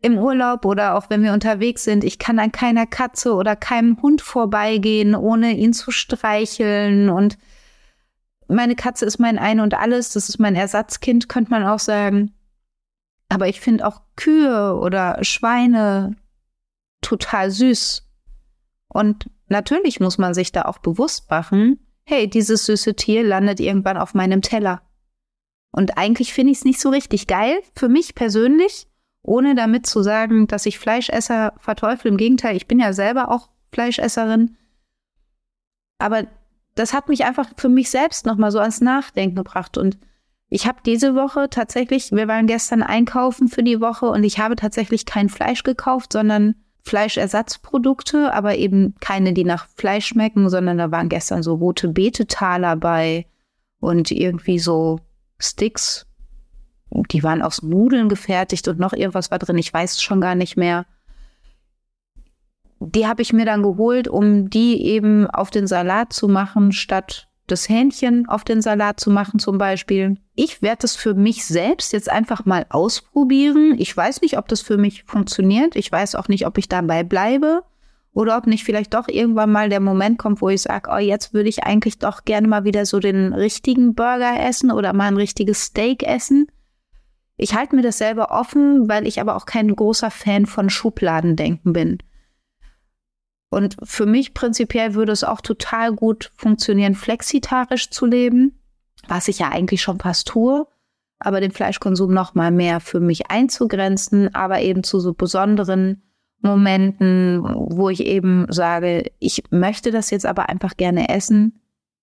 im 0.00 0.18
Urlaub 0.18 0.64
oder 0.64 0.96
auch 0.96 1.10
wenn 1.10 1.22
wir 1.22 1.32
unterwegs 1.32 1.84
sind. 1.84 2.02
Ich 2.02 2.18
kann 2.18 2.38
an 2.38 2.52
keiner 2.52 2.86
Katze 2.86 3.34
oder 3.34 3.54
keinem 3.54 4.00
Hund 4.02 4.22
vorbeigehen, 4.22 5.14
ohne 5.14 5.52
ihn 5.52 5.72
zu 5.72 5.92
streicheln 5.92 7.10
und 7.10 7.38
meine 8.48 8.76
Katze 8.76 9.04
ist 9.04 9.18
mein 9.18 9.38
Ein 9.38 9.60
und 9.60 9.74
alles, 9.74 10.12
das 10.12 10.28
ist 10.28 10.38
mein 10.38 10.56
Ersatzkind, 10.56 11.28
könnte 11.28 11.50
man 11.50 11.66
auch 11.66 11.78
sagen. 11.78 12.34
Aber 13.28 13.46
ich 13.48 13.60
finde 13.60 13.86
auch 13.86 14.00
Kühe 14.16 14.74
oder 14.74 15.22
Schweine 15.22 16.16
total 17.02 17.50
süß. 17.50 18.08
Und 18.88 19.30
natürlich 19.48 20.00
muss 20.00 20.18
man 20.18 20.32
sich 20.34 20.50
da 20.50 20.62
auch 20.62 20.78
bewusst 20.78 21.30
machen, 21.30 21.78
hey, 22.04 22.28
dieses 22.28 22.64
süße 22.64 22.94
Tier 22.94 23.22
landet 23.22 23.60
irgendwann 23.60 23.98
auf 23.98 24.14
meinem 24.14 24.40
Teller. 24.40 24.80
Und 25.70 25.98
eigentlich 25.98 26.32
finde 26.32 26.52
ich 26.52 26.58
es 26.58 26.64
nicht 26.64 26.80
so 26.80 26.88
richtig 26.88 27.26
geil, 27.26 27.60
für 27.74 27.90
mich 27.90 28.14
persönlich, 28.14 28.88
ohne 29.22 29.54
damit 29.54 29.86
zu 29.86 30.02
sagen, 30.02 30.46
dass 30.46 30.64
ich 30.64 30.78
Fleischesser 30.78 31.52
verteufel. 31.58 32.10
Im 32.10 32.16
Gegenteil, 32.16 32.56
ich 32.56 32.66
bin 32.66 32.80
ja 32.80 32.94
selber 32.94 33.30
auch 33.30 33.50
Fleischesserin. 33.72 34.56
Aber 35.98 36.26
das 36.78 36.92
hat 36.92 37.08
mich 37.08 37.24
einfach 37.24 37.48
für 37.56 37.68
mich 37.68 37.90
selbst 37.90 38.26
nochmal 38.26 38.50
so 38.50 38.58
ans 38.58 38.80
Nachdenken 38.80 39.36
gebracht. 39.36 39.76
Und 39.76 39.98
ich 40.48 40.66
habe 40.66 40.78
diese 40.84 41.14
Woche 41.14 41.50
tatsächlich, 41.50 42.12
wir 42.12 42.28
waren 42.28 42.46
gestern 42.46 42.82
einkaufen 42.82 43.48
für 43.48 43.62
die 43.62 43.80
Woche 43.80 44.06
und 44.06 44.24
ich 44.24 44.38
habe 44.38 44.56
tatsächlich 44.56 45.04
kein 45.04 45.28
Fleisch 45.28 45.62
gekauft, 45.62 46.12
sondern 46.12 46.54
Fleischersatzprodukte, 46.82 48.32
aber 48.32 48.56
eben 48.56 48.94
keine, 49.00 49.34
die 49.34 49.44
nach 49.44 49.68
Fleisch 49.76 50.06
schmecken, 50.06 50.48
sondern 50.48 50.78
da 50.78 50.90
waren 50.90 51.08
gestern 51.08 51.42
so 51.42 51.54
rote 51.54 51.88
Beetetaler 51.88 52.76
bei 52.76 53.26
und 53.80 54.10
irgendwie 54.10 54.58
so 54.58 55.00
Sticks. 55.38 56.06
Die 56.90 57.22
waren 57.22 57.42
aus 57.42 57.62
Nudeln 57.62 58.08
gefertigt 58.08 58.68
und 58.68 58.78
noch 58.78 58.94
irgendwas 58.94 59.30
war 59.30 59.38
drin. 59.38 59.58
Ich 59.58 59.72
weiß 59.72 59.92
es 59.92 60.02
schon 60.02 60.22
gar 60.22 60.34
nicht 60.34 60.56
mehr 60.56 60.86
die 62.80 63.06
habe 63.06 63.22
ich 63.22 63.32
mir 63.32 63.44
dann 63.44 63.62
geholt, 63.62 64.08
um 64.08 64.50
die 64.50 64.84
eben 64.84 65.26
auf 65.26 65.50
den 65.50 65.66
Salat 65.66 66.12
zu 66.12 66.28
machen, 66.28 66.72
statt 66.72 67.28
das 67.46 67.68
Hähnchen 67.68 68.28
auf 68.28 68.44
den 68.44 68.62
Salat 68.62 69.00
zu 69.00 69.10
machen 69.10 69.38
zum 69.38 69.58
Beispiel. 69.58 70.16
Ich 70.34 70.62
werde 70.62 70.82
das 70.82 70.96
für 70.96 71.14
mich 71.14 71.46
selbst 71.46 71.92
jetzt 71.92 72.10
einfach 72.10 72.44
mal 72.44 72.66
ausprobieren. 72.68 73.74
Ich 73.78 73.96
weiß 73.96 74.20
nicht, 74.20 74.38
ob 74.38 74.48
das 74.48 74.60
für 74.60 74.76
mich 74.76 75.04
funktioniert. 75.04 75.74
Ich 75.74 75.90
weiß 75.90 76.14
auch 76.14 76.28
nicht, 76.28 76.46
ob 76.46 76.58
ich 76.58 76.68
dabei 76.68 77.02
bleibe 77.04 77.62
oder 78.12 78.36
ob 78.36 78.46
nicht 78.46 78.64
vielleicht 78.64 78.94
doch 78.94 79.08
irgendwann 79.08 79.50
mal 79.50 79.68
der 79.68 79.80
Moment 79.80 80.18
kommt, 80.18 80.40
wo 80.40 80.48
ich 80.48 80.62
sage, 80.62 80.90
oh, 80.92 80.98
jetzt 80.98 81.34
würde 81.34 81.48
ich 81.48 81.64
eigentlich 81.64 81.98
doch 81.98 82.24
gerne 82.24 82.48
mal 82.48 82.64
wieder 82.64 82.84
so 82.84 83.00
den 83.00 83.32
richtigen 83.32 83.94
Burger 83.94 84.40
essen 84.40 84.70
oder 84.70 84.92
mal 84.92 85.06
ein 85.06 85.16
richtiges 85.16 85.62
Steak 85.64 86.02
essen. 86.02 86.46
Ich 87.36 87.54
halte 87.54 87.76
mir 87.76 87.82
das 87.82 87.98
selber 87.98 88.30
offen, 88.30 88.88
weil 88.88 89.06
ich 89.06 89.20
aber 89.20 89.36
auch 89.36 89.46
kein 89.46 89.74
großer 89.74 90.10
Fan 90.10 90.46
von 90.46 90.70
Schubladendenken 90.70 91.72
bin. 91.72 91.98
Und 93.50 93.76
für 93.82 94.06
mich 94.06 94.34
prinzipiell 94.34 94.94
würde 94.94 95.12
es 95.12 95.24
auch 95.24 95.40
total 95.40 95.92
gut 95.94 96.32
funktionieren, 96.36 96.94
flexitarisch 96.94 97.90
zu 97.90 98.04
leben, 98.04 98.58
was 99.06 99.28
ich 99.28 99.38
ja 99.38 99.48
eigentlich 99.48 99.80
schon 99.80 99.98
fast 99.98 100.28
tue, 100.28 100.66
aber 101.18 101.40
den 101.40 101.52
Fleischkonsum 101.52 102.12
noch 102.12 102.34
mal 102.34 102.50
mehr 102.50 102.80
für 102.80 103.00
mich 103.00 103.30
einzugrenzen, 103.30 104.34
aber 104.34 104.60
eben 104.60 104.84
zu 104.84 105.00
so 105.00 105.14
besonderen 105.14 106.02
Momenten, 106.40 107.42
wo 107.42 107.88
ich 107.88 108.04
eben 108.04 108.46
sage, 108.50 109.10
ich 109.18 109.42
möchte 109.50 109.90
das 109.90 110.10
jetzt 110.10 110.26
aber 110.26 110.48
einfach 110.48 110.76
gerne 110.76 111.08
essen, 111.08 111.60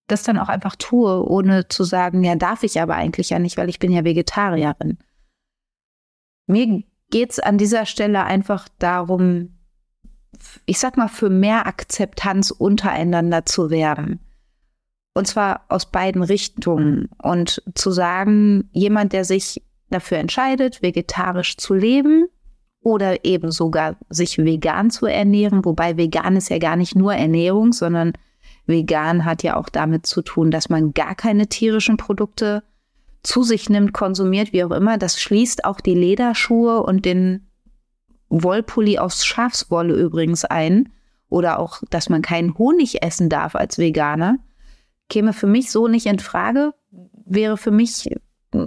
das 0.08 0.24
dann 0.24 0.38
auch 0.38 0.50
einfach 0.50 0.76
tue, 0.76 1.26
ohne 1.28 1.68
zu 1.68 1.84
sagen, 1.84 2.24
ja, 2.24 2.36
darf 2.36 2.64
ich 2.64 2.82
aber 2.82 2.96
eigentlich 2.96 3.30
ja 3.30 3.40
nicht, 3.40 3.58
weil 3.58 3.70
ich 3.70 3.80
bin 3.80 3.92
ja 3.92 4.04
Vegetarierin. 4.04 4.98
Mir 6.48 6.84
geht's 7.10 7.40
an 7.40 7.58
dieser 7.58 7.86
Stelle 7.86 8.24
einfach 8.24 8.68
darum, 8.78 9.55
ich 10.66 10.80
sag 10.80 10.98
mal, 10.98 11.08
für 11.08 11.30
mehr 11.30 11.68
Akzeptanz 11.68 12.52
untereinander 12.52 13.46
zu 13.46 13.70
werben. 13.70 14.20
Und 15.14 15.28
zwar 15.28 15.66
aus 15.70 15.86
beiden 15.86 16.24
Richtungen. 16.24 17.10
Und 17.22 17.64
zu 17.74 17.92
sagen, 17.92 18.70
jemand, 18.74 19.14
der 19.14 19.24
sich 19.26 19.64
dafür 19.90 20.18
entscheidet, 20.18 20.82
vegetarisch 20.82 21.58
zu 21.58 21.74
leben, 21.74 22.28
oder 22.86 23.26
eben 23.26 23.52
sogar 23.52 23.98
sich 24.10 24.38
vegan 24.38 24.92
zu 24.92 25.08
ernähren, 25.08 25.66
wobei 25.66 25.98
vegan 25.98 26.36
ist 26.36 26.50
ja 26.50 26.60
gar 26.60 26.76
nicht 26.76 26.96
nur 26.96 27.16
Ernährung, 27.16 27.74
sondern 27.74 28.14
vegan 28.68 29.26
hat 29.26 29.42
ja 29.42 29.58
auch 29.58 29.70
damit 29.70 30.06
zu 30.06 30.22
tun, 30.22 30.52
dass 30.52 30.70
man 30.70 30.94
gar 30.94 31.16
keine 31.16 31.48
tierischen 31.48 31.98
Produkte 31.98 32.64
zu 33.24 33.42
sich 33.42 33.70
nimmt, 33.70 33.94
konsumiert, 33.94 34.54
wie 34.54 34.64
auch 34.64 34.72
immer. 34.72 35.00
Das 35.00 35.20
schließt 35.20 35.66
auch 35.66 35.82
die 35.82 35.96
Lederschuhe 35.96 36.84
und 36.84 37.06
den 37.06 37.48
Wollpulli 38.30 38.98
aus 38.98 39.26
Schafswolle 39.26 39.96
übrigens 39.96 40.46
ein. 40.46 40.90
Oder 41.30 41.60
auch, 41.60 41.82
dass 41.90 42.10
man 42.10 42.22
keinen 42.22 42.58
Honig 42.58 43.04
essen 43.04 43.30
darf 43.30 43.56
als 43.56 43.78
Veganer. 43.78 44.38
Käme 45.10 45.34
für 45.34 45.48
mich 45.48 45.72
so 45.72 45.88
nicht 45.88 46.06
in 46.06 46.20
Frage, 46.20 46.74
wäre 47.26 47.58
für 47.58 47.72
mich 47.72 48.10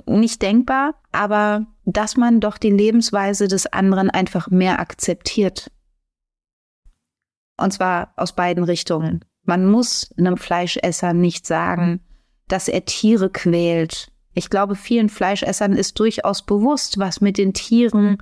nicht 0.06 0.42
denkbar, 0.42 0.94
aber 1.12 1.66
dass 1.84 2.16
man 2.16 2.40
doch 2.40 2.58
die 2.58 2.70
Lebensweise 2.70 3.48
des 3.48 3.66
anderen 3.66 4.10
einfach 4.10 4.50
mehr 4.50 4.80
akzeptiert. 4.80 5.70
Und 7.56 7.72
zwar 7.72 8.12
aus 8.16 8.34
beiden 8.34 8.64
Richtungen. 8.64 9.24
Man 9.44 9.66
muss 9.66 10.12
einem 10.18 10.36
Fleischesser 10.36 11.14
nicht 11.14 11.46
sagen, 11.46 12.00
dass 12.48 12.68
er 12.68 12.84
Tiere 12.84 13.30
quält. 13.30 14.12
Ich 14.34 14.50
glaube, 14.50 14.76
vielen 14.76 15.08
Fleischessern 15.08 15.72
ist 15.72 15.98
durchaus 15.98 16.44
bewusst, 16.44 16.98
was 16.98 17.20
mit 17.20 17.38
den 17.38 17.54
Tieren 17.54 18.18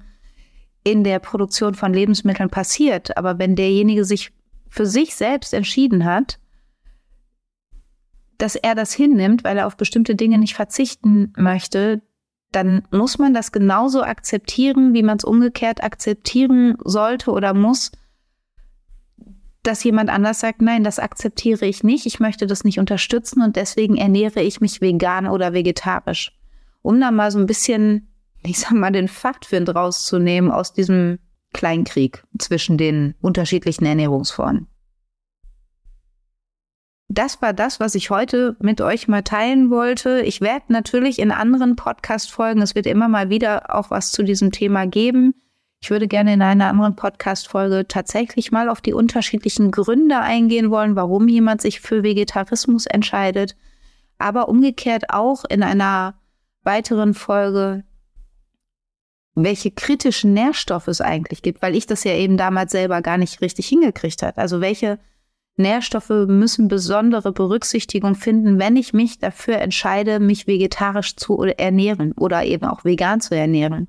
in 0.86 1.02
der 1.02 1.18
Produktion 1.18 1.74
von 1.74 1.92
Lebensmitteln 1.92 2.48
passiert. 2.48 3.16
Aber 3.16 3.40
wenn 3.40 3.56
derjenige 3.56 4.04
sich 4.04 4.32
für 4.68 4.86
sich 4.86 5.16
selbst 5.16 5.52
entschieden 5.52 6.04
hat, 6.04 6.38
dass 8.38 8.54
er 8.54 8.76
das 8.76 8.92
hinnimmt, 8.92 9.42
weil 9.42 9.58
er 9.58 9.66
auf 9.66 9.76
bestimmte 9.76 10.14
Dinge 10.14 10.38
nicht 10.38 10.54
verzichten 10.54 11.32
möchte, 11.36 12.02
dann 12.52 12.86
muss 12.92 13.18
man 13.18 13.34
das 13.34 13.50
genauso 13.50 14.04
akzeptieren, 14.04 14.94
wie 14.94 15.02
man 15.02 15.16
es 15.16 15.24
umgekehrt 15.24 15.82
akzeptieren 15.82 16.76
sollte 16.84 17.32
oder 17.32 17.52
muss, 17.52 17.90
dass 19.64 19.82
jemand 19.82 20.08
anders 20.08 20.38
sagt, 20.38 20.62
nein, 20.62 20.84
das 20.84 21.00
akzeptiere 21.00 21.66
ich 21.66 21.82
nicht, 21.82 22.06
ich 22.06 22.20
möchte 22.20 22.46
das 22.46 22.62
nicht 22.62 22.78
unterstützen 22.78 23.42
und 23.42 23.56
deswegen 23.56 23.96
ernähre 23.96 24.40
ich 24.40 24.60
mich 24.60 24.80
vegan 24.80 25.26
oder 25.26 25.52
vegetarisch. 25.52 26.38
Um 26.82 27.00
da 27.00 27.10
mal 27.10 27.32
so 27.32 27.40
ein 27.40 27.46
bisschen, 27.46 28.06
ich 28.46 28.58
sag 28.58 28.72
mal, 28.72 28.92
den 28.92 29.08
Faktwind 29.08 29.74
rauszunehmen 29.74 30.50
aus 30.50 30.72
diesem 30.72 31.18
Kleinkrieg 31.52 32.24
zwischen 32.38 32.78
den 32.78 33.14
unterschiedlichen 33.20 33.86
Ernährungsformen 33.86 34.68
das 37.08 37.40
war 37.40 37.52
das, 37.52 37.80
was 37.80 37.94
ich 37.94 38.10
heute 38.10 38.56
mit 38.60 38.80
euch 38.80 39.08
mal 39.08 39.22
teilen 39.22 39.70
wollte. 39.70 40.20
Ich 40.20 40.40
werde 40.40 40.66
natürlich 40.68 41.18
in 41.18 41.30
anderen 41.30 41.76
Podcast-Folgen, 41.76 42.62
es 42.62 42.74
wird 42.74 42.86
immer 42.86 43.08
mal 43.08 43.30
wieder 43.30 43.74
auch 43.74 43.90
was 43.90 44.12
zu 44.12 44.22
diesem 44.22 44.50
Thema 44.50 44.86
geben. 44.86 45.34
Ich 45.80 45.90
würde 45.90 46.08
gerne 46.08 46.34
in 46.34 46.42
einer 46.42 46.68
anderen 46.68 46.96
Podcast-Folge 46.96 47.86
tatsächlich 47.86 48.50
mal 48.50 48.68
auf 48.68 48.80
die 48.80 48.92
unterschiedlichen 48.92 49.70
Gründe 49.70 50.18
eingehen 50.18 50.70
wollen, 50.70 50.96
warum 50.96 51.28
jemand 51.28 51.60
sich 51.60 51.80
für 51.80 52.02
Vegetarismus 52.02 52.86
entscheidet. 52.86 53.56
Aber 54.18 54.48
umgekehrt 54.48 55.10
auch 55.10 55.44
in 55.48 55.62
einer 55.62 56.14
weiteren 56.64 57.14
Folge, 57.14 57.84
welche 59.36 59.70
kritischen 59.70 60.32
Nährstoffe 60.32 60.88
es 60.88 61.00
eigentlich 61.00 61.42
gibt, 61.42 61.62
weil 61.62 61.76
ich 61.76 61.86
das 61.86 62.04
ja 62.04 62.12
eben 62.14 62.36
damals 62.36 62.72
selber 62.72 63.02
gar 63.02 63.18
nicht 63.18 63.42
richtig 63.42 63.68
hingekriegt 63.68 64.22
habe. 64.22 64.38
Also 64.38 64.60
welche 64.60 64.98
Nährstoffe 65.58 66.08
müssen 66.26 66.68
besondere 66.68 67.32
Berücksichtigung 67.32 68.14
finden, 68.14 68.58
wenn 68.58 68.76
ich 68.76 68.94
mich 68.94 69.18
dafür 69.18 69.58
entscheide, 69.58 70.20
mich 70.20 70.46
vegetarisch 70.46 71.16
zu 71.16 71.42
ernähren 71.42 72.12
oder 72.12 72.44
eben 72.44 72.64
auch 72.64 72.84
vegan 72.84 73.20
zu 73.20 73.36
ernähren. 73.36 73.88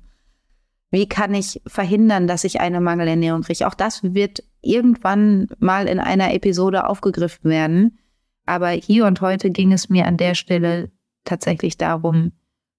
Wie 0.90 1.08
kann 1.08 1.34
ich 1.34 1.60
verhindern, 1.66 2.26
dass 2.26 2.44
ich 2.44 2.60
eine 2.60 2.80
Mangelernährung 2.80 3.42
kriege? 3.42 3.66
Auch 3.66 3.74
das 3.74 4.02
wird 4.02 4.42
irgendwann 4.62 5.48
mal 5.58 5.86
in 5.86 5.98
einer 5.98 6.32
Episode 6.32 6.86
aufgegriffen 6.86 7.50
werden. 7.50 7.98
Aber 8.46 8.68
hier 8.70 9.06
und 9.06 9.20
heute 9.20 9.50
ging 9.50 9.72
es 9.72 9.90
mir 9.90 10.06
an 10.06 10.16
der 10.16 10.34
Stelle 10.34 10.90
tatsächlich 11.24 11.76
darum, 11.76 12.32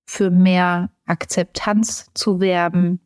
für 0.08 0.32
mehr 0.32 0.90
Akzeptanz 1.10 2.12
zu 2.14 2.40
werben, 2.40 3.00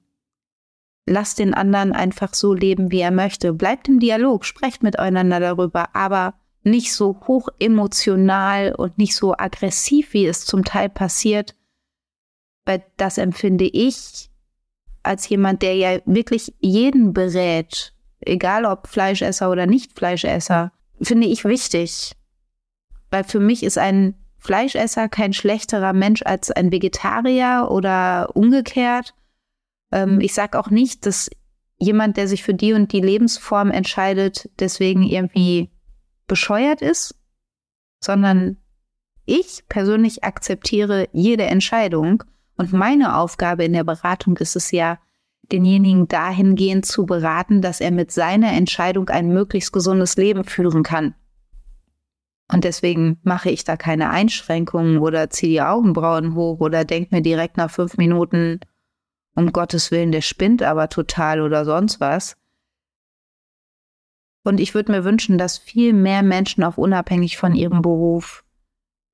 lasst 1.06 1.40
den 1.40 1.54
anderen 1.54 1.94
einfach 1.94 2.34
so 2.34 2.54
leben, 2.54 2.92
wie 2.92 3.00
er 3.00 3.12
möchte. 3.12 3.54
Bleibt 3.54 3.88
im 3.88 4.00
Dialog, 4.00 4.46
sprecht 4.46 4.84
miteinander 4.84 5.40
darüber, 5.40 5.96
aber 5.96 6.36
nicht 6.64 6.94
so 6.94 7.20
hoch 7.28 7.50
emotional 7.60 8.74
und 8.74 8.98
nicht 8.98 9.16
so 9.16 9.34
aggressiv, 9.38 10.14
wie 10.14 10.26
es 10.26 10.46
zum 10.46 10.64
Teil 10.64 10.90
passiert. 10.90 11.56
Weil 12.66 12.84
das 12.98 13.18
empfinde 13.18 13.66
ich 13.66 14.30
als 15.04 15.28
jemand, 15.28 15.62
der 15.62 15.76
ja 15.76 16.00
wirklich 16.06 16.54
jeden 16.60 17.14
berät, 17.14 17.94
egal 18.22 18.66
ob 18.66 18.88
Fleischesser 18.88 19.52
oder 19.52 19.66
nicht 19.66 19.98
Fleischesser, 19.98 20.72
finde 21.02 21.28
ich 21.28 21.44
wichtig. 21.44 22.14
Weil 23.12 23.26
für 23.26 23.42
mich 23.42 23.64
ist 23.64 23.78
ein 23.78 24.16
Fleischesser 24.44 25.08
kein 25.08 25.32
schlechterer 25.32 25.94
Mensch 25.94 26.22
als 26.24 26.52
ein 26.52 26.72
Vegetarier 26.72 27.70
oder 27.72 28.36
umgekehrt. 28.36 29.14
Ähm, 29.92 30.20
ich 30.20 30.34
sage 30.34 30.60
auch 30.60 30.70
nicht, 30.70 31.06
dass 31.06 31.30
jemand, 31.78 32.18
der 32.18 32.28
sich 32.28 32.44
für 32.44 32.54
die 32.54 32.74
und 32.74 32.92
die 32.92 33.00
Lebensform 33.00 33.72
entscheidet, 33.72 34.50
deswegen 34.60 35.04
irgendwie 35.04 35.72
bescheuert 36.28 36.82
ist, 36.82 37.16
sondern 38.02 38.58
ich 39.26 39.64
persönlich 39.70 40.26
akzeptiere 40.26 41.08
jede 41.14 41.46
Entscheidung 41.46 42.24
und 42.58 42.74
meine 42.74 43.16
Aufgabe 43.16 43.64
in 43.64 43.72
der 43.72 43.86
Beratung 43.86 44.36
ist 44.38 44.58
es 44.58 44.72
ja, 44.72 45.00
denjenigen 45.52 46.08
dahingehend 46.08 46.86
zu 46.86 47.06
beraten, 47.06 47.62
dass 47.62 47.80
er 47.80 47.92
mit 47.92 48.12
seiner 48.12 48.52
Entscheidung 48.52 49.10
ein 49.10 49.30
möglichst 49.30 49.72
gesundes 49.72 50.18
Leben 50.18 50.44
führen 50.44 50.84
kann. 50.84 51.16
Und 52.54 52.66
deswegen 52.66 53.18
mache 53.24 53.50
ich 53.50 53.64
da 53.64 53.76
keine 53.78 54.12
Einschränkungen 54.12 55.00
oder 55.00 55.32
ziehe 55.32 55.54
die 55.54 55.62
Augenbrauen 55.62 56.36
hoch 56.36 56.60
oder 56.60 56.86
denke 56.86 57.16
mir 57.16 57.24
direkt 57.24 57.58
nach 57.58 57.72
fünf 57.72 57.98
Minuten, 57.98 58.60
um 59.34 59.52
Gottes 59.52 59.90
Willen, 59.90 60.12
der 60.12 60.22
spinnt 60.22 60.62
aber 60.62 60.88
total 60.88 61.42
oder 61.42 61.66
sonst 61.66 62.00
was. 62.00 62.38
Und 64.44 64.60
ich 64.60 64.76
würde 64.76 64.92
mir 64.92 65.04
wünschen, 65.04 65.40
dass 65.40 65.58
viel 65.58 65.94
mehr 65.94 66.22
Menschen 66.22 66.64
auch 66.64 66.78
unabhängig 66.78 67.38
von 67.38 67.56
ihrem 67.56 67.82
Beruf 67.82 68.44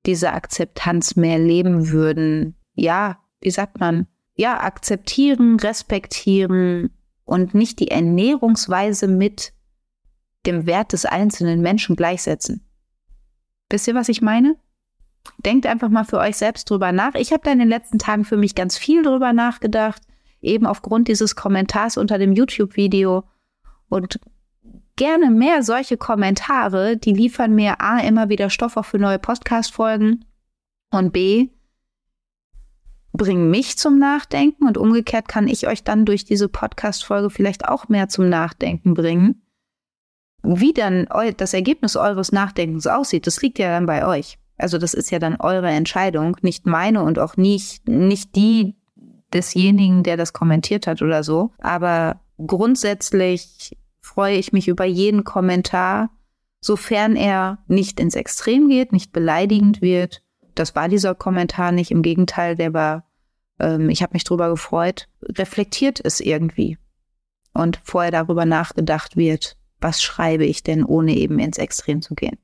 diese 0.04 0.32
Akzeptanz 0.32 1.16
mehr 1.16 1.38
leben 1.38 1.88
würden. 1.88 2.56
Ja, 2.74 3.20
wie 3.40 3.50
sagt 3.50 3.80
man? 3.80 4.06
Ja, 4.34 4.60
akzeptieren, 4.60 5.58
respektieren 5.58 6.90
und 7.24 7.54
nicht 7.54 7.80
die 7.80 7.90
Ernährungsweise 7.90 9.08
mit 9.08 9.54
dem 10.44 10.66
Wert 10.66 10.92
des 10.92 11.06
einzelnen 11.06 11.62
Menschen 11.62 11.96
gleichsetzen. 11.96 12.66
Wisst 13.70 13.88
ihr, 13.88 13.94
was 13.94 14.08
ich 14.08 14.20
meine? 14.20 14.56
Denkt 15.38 15.66
einfach 15.66 15.88
mal 15.88 16.04
für 16.04 16.18
euch 16.18 16.36
selbst 16.36 16.68
drüber 16.68 16.92
nach. 16.92 17.14
Ich 17.14 17.32
habe 17.32 17.42
da 17.44 17.52
in 17.52 17.58
den 17.58 17.68
letzten 17.68 17.98
Tagen 17.98 18.24
für 18.24 18.36
mich 18.36 18.54
ganz 18.54 18.76
viel 18.76 19.02
drüber 19.02 19.32
nachgedacht 19.32 20.02
eben 20.42 20.66
aufgrund 20.66 21.08
dieses 21.08 21.36
Kommentars 21.36 21.96
unter 21.96 22.18
dem 22.18 22.32
YouTube-Video. 22.32 23.24
Und 23.88 24.20
gerne 24.96 25.30
mehr 25.30 25.62
solche 25.62 25.96
Kommentare, 25.96 26.96
die 26.96 27.12
liefern 27.12 27.54
mir 27.54 27.80
A 27.80 28.00
immer 28.00 28.28
wieder 28.28 28.50
Stoff 28.50 28.76
auch 28.76 28.84
für 28.84 28.98
neue 28.98 29.18
Podcast-Folgen 29.18 30.24
und 30.92 31.12
B 31.12 31.48
bringen 33.12 33.50
mich 33.50 33.76
zum 33.76 33.98
Nachdenken 33.98 34.68
und 34.68 34.78
umgekehrt 34.78 35.26
kann 35.26 35.48
ich 35.48 35.66
euch 35.66 35.82
dann 35.82 36.04
durch 36.04 36.24
diese 36.24 36.48
Podcast-Folge 36.48 37.28
vielleicht 37.28 37.68
auch 37.68 37.88
mehr 37.88 38.08
zum 38.08 38.28
Nachdenken 38.28 38.94
bringen. 38.94 39.39
Wie 40.42 40.72
dann 40.72 41.06
das 41.36 41.54
Ergebnis 41.54 41.96
eures 41.96 42.32
Nachdenkens 42.32 42.86
aussieht, 42.86 43.26
das 43.26 43.42
liegt 43.42 43.58
ja 43.58 43.68
dann 43.68 43.86
bei 43.86 44.06
euch. 44.06 44.38
Also 44.56 44.78
das 44.78 44.94
ist 44.94 45.10
ja 45.10 45.18
dann 45.18 45.36
eure 45.36 45.68
Entscheidung, 45.68 46.36
nicht 46.42 46.66
meine 46.66 47.02
und 47.02 47.18
auch 47.18 47.36
nicht, 47.36 47.88
nicht 47.88 48.36
die 48.36 48.74
desjenigen, 49.32 50.02
der 50.02 50.16
das 50.16 50.32
kommentiert 50.32 50.86
hat 50.86 51.02
oder 51.02 51.24
so. 51.24 51.50
Aber 51.58 52.20
grundsätzlich 52.46 53.76
freue 54.00 54.36
ich 54.36 54.52
mich 54.52 54.68
über 54.68 54.84
jeden 54.84 55.24
Kommentar, 55.24 56.10
sofern 56.60 57.16
er 57.16 57.58
nicht 57.68 58.00
ins 58.00 58.16
Extrem 58.16 58.68
geht, 58.68 58.92
nicht 58.92 59.12
beleidigend 59.12 59.80
wird. 59.80 60.22
Das 60.54 60.74
war 60.74 60.88
dieser 60.88 61.14
Kommentar 61.14 61.72
nicht. 61.72 61.90
Im 61.90 62.02
Gegenteil, 62.02 62.56
der 62.56 62.74
war, 62.74 63.06
ähm, 63.58 63.88
ich 63.88 64.02
habe 64.02 64.14
mich 64.14 64.24
drüber 64.24 64.50
gefreut, 64.50 65.08
reflektiert 65.22 66.00
es 66.02 66.20
irgendwie. 66.20 66.76
Und 67.52 67.80
vorher 67.82 68.10
darüber 68.10 68.44
nachgedacht 68.44 69.16
wird, 69.16 69.56
was 69.80 70.02
schreibe 70.02 70.44
ich 70.44 70.62
denn, 70.62 70.84
ohne 70.84 71.14
eben 71.14 71.38
ins 71.38 71.58
Extrem 71.58 72.02
zu 72.02 72.14
gehen. 72.14 72.38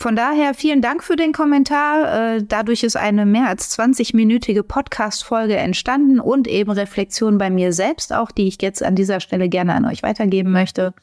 Von 0.00 0.16
daher 0.16 0.54
vielen 0.54 0.80
Dank 0.80 1.04
für 1.04 1.16
den 1.16 1.32
Kommentar. 1.32 2.36
Äh, 2.36 2.42
dadurch 2.42 2.84
ist 2.84 2.96
eine 2.96 3.26
mehr 3.26 3.48
als 3.48 3.78
20-minütige 3.78 4.62
Podcast-Folge 4.62 5.56
entstanden 5.56 6.20
und 6.20 6.48
eben 6.48 6.70
Reflexion 6.70 7.36
bei 7.36 7.50
mir 7.50 7.74
selbst 7.74 8.14
auch, 8.14 8.30
die 8.30 8.48
ich 8.48 8.62
jetzt 8.62 8.82
an 8.82 8.94
dieser 8.94 9.20
Stelle 9.20 9.50
gerne 9.50 9.74
an 9.74 9.84
euch 9.84 10.02
weitergeben 10.02 10.52
möchte. 10.52 10.94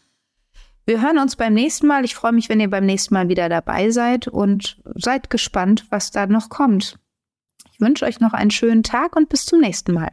Wir 0.88 1.00
hören 1.00 1.20
uns 1.20 1.36
beim 1.36 1.54
nächsten 1.54 1.86
Mal. 1.86 2.06
Ich 2.06 2.16
freue 2.16 2.32
mich, 2.32 2.50
wenn 2.50 2.60
ihr 2.60 2.72
beim 2.72 2.88
nächsten 2.88 3.14
Mal 3.14 3.30
wieder 3.30 3.50
dabei 3.50 3.92
seid 3.92 4.28
und 4.28 4.82
seid 4.96 5.30
gespannt, 5.30 5.86
was 5.92 6.10
da 6.10 6.26
noch 6.26 6.50
kommt. 6.50 6.98
Ich 7.72 7.80
wünsche 7.80 8.06
euch 8.06 8.20
noch 8.20 8.34
einen 8.34 8.52
schönen 8.52 8.82
Tag 8.82 9.16
und 9.16 9.30
bis 9.30 9.46
zum 9.46 9.60
nächsten 9.60 9.94
Mal. 9.94 10.10